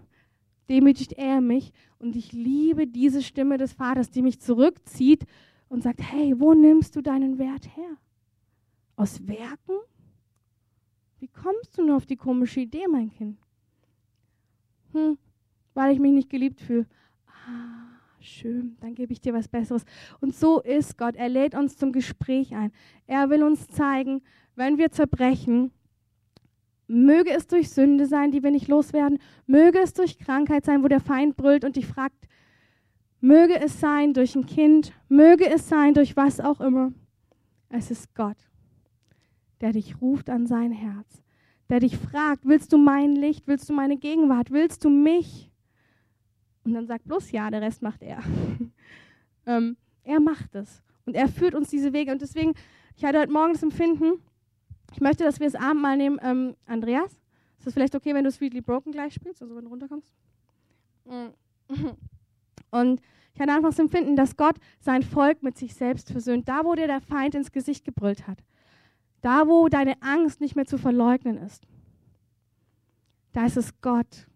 [0.69, 1.73] demütigt er mich.
[1.99, 5.25] Und ich liebe diese Stimme des Vaters, die mich zurückzieht
[5.69, 7.97] und sagt, hey, wo nimmst du deinen Wert her?
[8.97, 9.77] Aus Werken?
[11.19, 13.39] Wie kommst du nur auf die komische Idee, mein Kind?
[14.97, 15.19] Hm,
[15.75, 16.87] weil ich mich nicht geliebt fühle.
[17.27, 19.85] Ah, schön, dann gebe ich dir was Besseres.
[20.21, 21.17] Und so ist Gott.
[21.17, 22.73] Er lädt uns zum Gespräch ein.
[23.07, 24.23] Er will uns zeigen,
[24.55, 25.71] wenn wir zerbrechen,
[26.87, 30.89] möge es durch Sünde sein, die wir nicht loswerden, möge es durch Krankheit sein, wo
[30.89, 32.27] der Feind brüllt und dich fragt,
[33.21, 36.93] möge es sein durch ein Kind, möge es sein durch was auch immer.
[37.69, 38.39] Es ist Gott,
[39.61, 41.23] der dich ruft an sein Herz,
[41.69, 45.51] der dich fragt, willst du mein Licht, willst du meine Gegenwart, willst du mich?
[46.65, 48.23] Und dann sagt bloß ja, der Rest macht er.
[49.47, 52.13] ähm, er macht es und er führt uns diese Wege.
[52.13, 52.55] Und deswegen,
[52.97, 54.21] ich hatte heute Morgen das Empfinden,
[54.93, 56.19] ich möchte, dass wir das Abendmahl nehmen.
[56.23, 57.13] Ähm, Andreas,
[57.59, 60.13] ist es vielleicht okay, wenn du Sweetly Broken gleich spielst, also wenn du runterkommst?
[62.71, 63.01] Und
[63.35, 66.49] ich hatte einfach das Empfinden, dass Gott sein Volk mit sich selbst versöhnt.
[66.49, 68.39] Da, wo dir der Feind ins Gesicht gebrüllt hat.
[69.21, 71.67] Da, wo deine Angst nicht mehr zu verleugnen ist.
[73.33, 74.27] Da ist es Gott,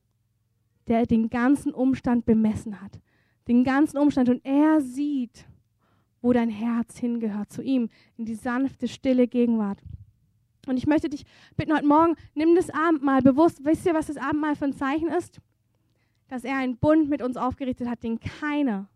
[0.88, 3.00] der den ganzen Umstand bemessen hat.
[3.48, 4.28] Den ganzen Umstand.
[4.28, 5.46] Und er sieht,
[6.20, 9.82] wo dein Herz hingehört, zu ihm, in die sanfte, stille Gegenwart.
[10.66, 11.24] Und ich möchte dich
[11.56, 13.64] bitten, heute Morgen, nimm das Abendmahl bewusst.
[13.64, 15.40] Wisst ihr, was das Abendmahl für ein Zeichen ist?
[16.28, 18.88] Dass er einen Bund mit uns aufgerichtet hat, den keiner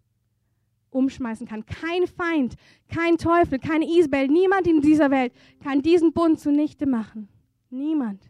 [0.94, 1.64] umschmeißen kann.
[1.66, 2.54] Kein Feind,
[2.88, 5.32] kein Teufel, keine Isabel, niemand in dieser Welt
[5.62, 7.28] kann diesen Bund zunichte machen.
[7.70, 8.22] Niemand.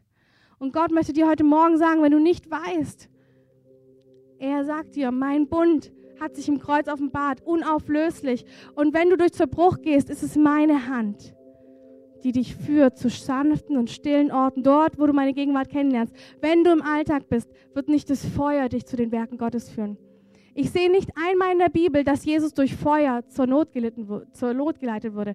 [0.59, 3.09] Und Gott möchte dir heute Morgen sagen, wenn du nicht weißt,
[4.39, 8.45] er sagt dir, mein Bund hat sich im Kreuz offenbart, unauflöslich.
[8.75, 11.35] Und wenn du durch Zerbruch gehst, ist es meine Hand
[12.25, 16.15] die dich führt zu sanften und stillen Orten, dort, wo du meine Gegenwart kennenlernst.
[16.41, 19.99] Wenn du im Alltag bist, wird nicht das Feuer dich zu den Werken Gottes führen.
[20.55, 24.55] Ich sehe nicht einmal in der Bibel, dass Jesus durch Feuer zur Not, gelitten, zur
[24.55, 25.34] Not geleitet wurde.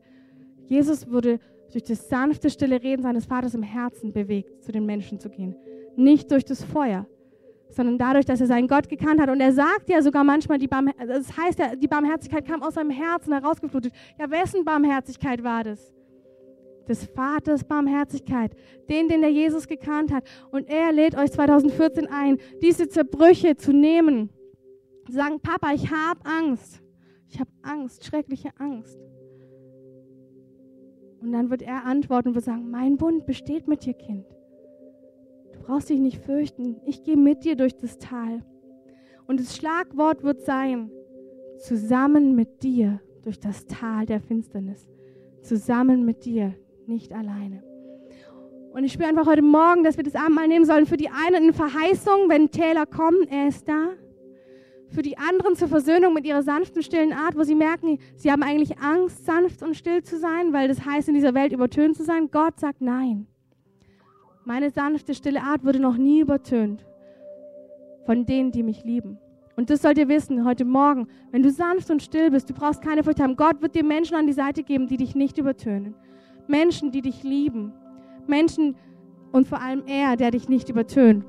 [0.65, 1.39] Jesus wurde
[1.71, 5.55] durch das sanfte, stille Reden seines Vaters im Herzen bewegt, zu den Menschen zu gehen.
[5.95, 7.05] Nicht durch das Feuer,
[7.69, 9.29] sondern dadurch, dass er seinen Gott gekannt hat.
[9.29, 12.91] Und er sagt ja sogar manchmal, die das heißt ja, die Barmherzigkeit kam aus seinem
[12.91, 13.93] Herzen herausgeflutet.
[14.17, 15.93] Ja, wessen Barmherzigkeit war das?
[16.87, 18.51] des Vaters Barmherzigkeit,
[18.89, 20.23] den, den der Jesus gekannt hat.
[20.49, 24.31] Und er lädt euch 2014 ein, diese Zerbrüche zu nehmen.
[25.09, 26.83] Zu sagen, Papa, ich habe Angst.
[27.29, 28.99] Ich habe Angst, schreckliche Angst.
[31.19, 34.27] Und dann wird er antworten und wird sagen, mein Bund besteht mit dir, Kind.
[35.51, 36.79] Du brauchst dich nicht fürchten.
[36.85, 38.43] Ich gehe mit dir durch das Tal.
[39.25, 40.91] Und das Schlagwort wird sein,
[41.57, 44.87] zusammen mit dir durch das Tal der Finsternis.
[45.41, 46.53] Zusammen mit dir
[46.85, 47.63] nicht alleine.
[48.73, 50.85] Und ich spüre einfach heute Morgen, dass wir das Abendmahl nehmen sollen.
[50.85, 53.89] Für die einen eine Verheißung, wenn Taylor kommt, er ist da.
[54.89, 58.43] Für die anderen zur Versöhnung mit ihrer sanften, stillen Art, wo sie merken, sie haben
[58.43, 62.03] eigentlich Angst, sanft und still zu sein, weil das heißt, in dieser Welt übertönt zu
[62.03, 62.29] sein.
[62.31, 63.27] Gott sagt nein.
[64.45, 66.85] Meine sanfte, stille Art wurde noch nie übertönt
[68.05, 69.19] von denen, die mich lieben.
[69.55, 71.07] Und das sollt ihr wissen heute Morgen.
[71.31, 73.35] Wenn du sanft und still bist, du brauchst keine Furcht haben.
[73.35, 75.93] Gott wird dir Menschen an die Seite geben, die dich nicht übertönen.
[76.47, 77.73] Menschen, die dich lieben.
[78.25, 78.75] Menschen
[79.31, 81.25] und vor allem er, der dich nicht übertönt.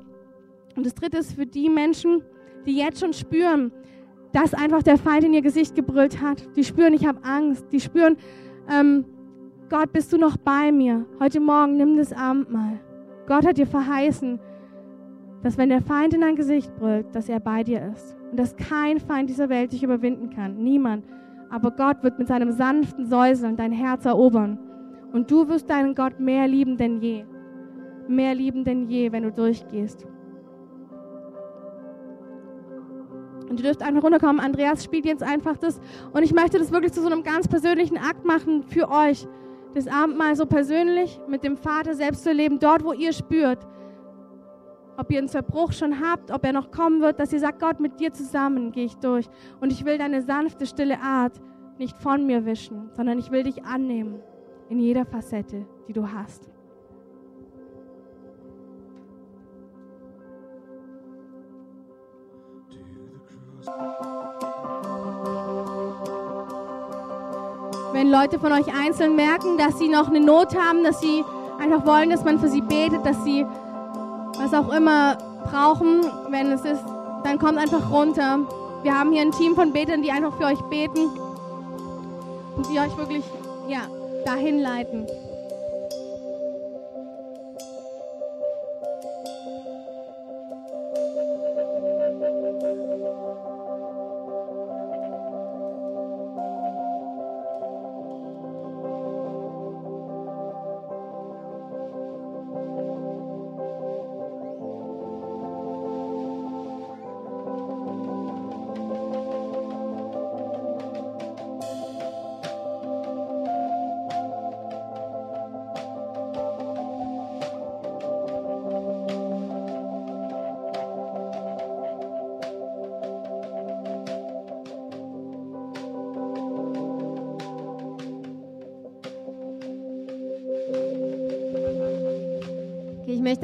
[0.75, 2.23] Und das dritte ist für die Menschen,
[2.65, 3.71] die jetzt schon spüren,
[4.33, 6.55] dass einfach der Feind in ihr Gesicht gebrüllt hat.
[6.55, 7.65] Die spüren, ich habe Angst.
[7.71, 8.17] Die spüren,
[8.69, 9.05] ähm,
[9.69, 11.05] Gott, bist du noch bei mir?
[11.19, 12.79] Heute Morgen nimm das Abendmahl.
[13.27, 14.39] Gott hat dir verheißen,
[15.43, 18.15] dass wenn der Feind in dein Gesicht brüllt, dass er bei dir ist.
[18.29, 20.63] Und dass kein Feind dieser Welt dich überwinden kann.
[20.63, 21.05] Niemand.
[21.49, 24.57] Aber Gott wird mit seinem sanften Säuseln dein Herz erobern.
[25.11, 27.25] Und du wirst deinen Gott mehr lieben denn je.
[28.07, 30.07] Mehr lieben denn je, wenn du durchgehst.
[33.51, 34.39] Und ihr dürft einfach runterkommen.
[34.39, 35.81] Andreas spielt jetzt einfach das.
[36.13, 39.27] Und ich möchte das wirklich zu so einem ganz persönlichen Akt machen für euch.
[39.73, 43.59] Das Abendmahl so persönlich mit dem Vater selbst zu erleben, dort, wo ihr spürt,
[44.95, 47.81] ob ihr einen Zerbruch schon habt, ob er noch kommen wird, dass ihr sagt, Gott,
[47.81, 49.27] mit dir zusammen gehe ich durch.
[49.59, 51.41] Und ich will deine sanfte, stille Art
[51.77, 54.21] nicht von mir wischen, sondern ich will dich annehmen
[54.69, 56.49] in jeder Facette, die du hast.
[67.93, 71.23] Wenn Leute von euch einzeln merken, dass sie noch eine Not haben, dass sie
[71.59, 73.45] einfach wollen, dass man für sie betet, dass sie
[74.37, 76.83] was auch immer brauchen, wenn es ist,
[77.23, 78.39] dann kommt einfach runter.
[78.83, 81.09] Wir haben hier ein Team von Betern, die einfach für euch beten
[82.55, 83.23] und die euch wirklich
[83.67, 83.81] ja,
[84.25, 85.05] dahin leiten.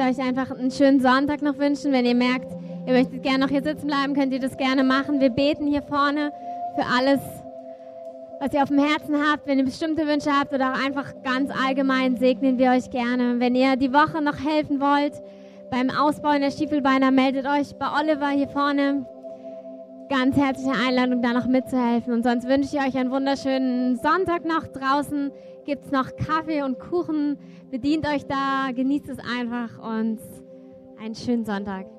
[0.07, 1.91] Euch einfach einen schönen Sonntag noch wünschen.
[1.91, 2.51] Wenn ihr merkt,
[2.85, 5.19] ihr möchtet gerne noch hier sitzen bleiben, könnt ihr das gerne machen.
[5.19, 6.31] Wir beten hier vorne
[6.75, 7.19] für alles,
[8.39, 9.47] was ihr auf dem Herzen habt.
[9.47, 13.39] Wenn ihr bestimmte Wünsche habt oder auch einfach ganz allgemein, segnen wir euch gerne.
[13.39, 15.21] Wenn ihr die Woche noch helfen wollt
[15.69, 19.05] beim Ausbau in der Stiefelbeiner, meldet euch bei Oliver hier vorne.
[20.09, 22.13] Ganz herzliche Einladung, da noch mitzuhelfen.
[22.13, 25.31] Und sonst wünsche ich euch einen wunderschönen Sonntag noch draußen
[25.67, 27.37] gibt es noch Kaffee und Kuchen.
[27.69, 30.17] Bedient euch da, genießt es einfach und
[30.97, 31.96] einen schönen Sonntag.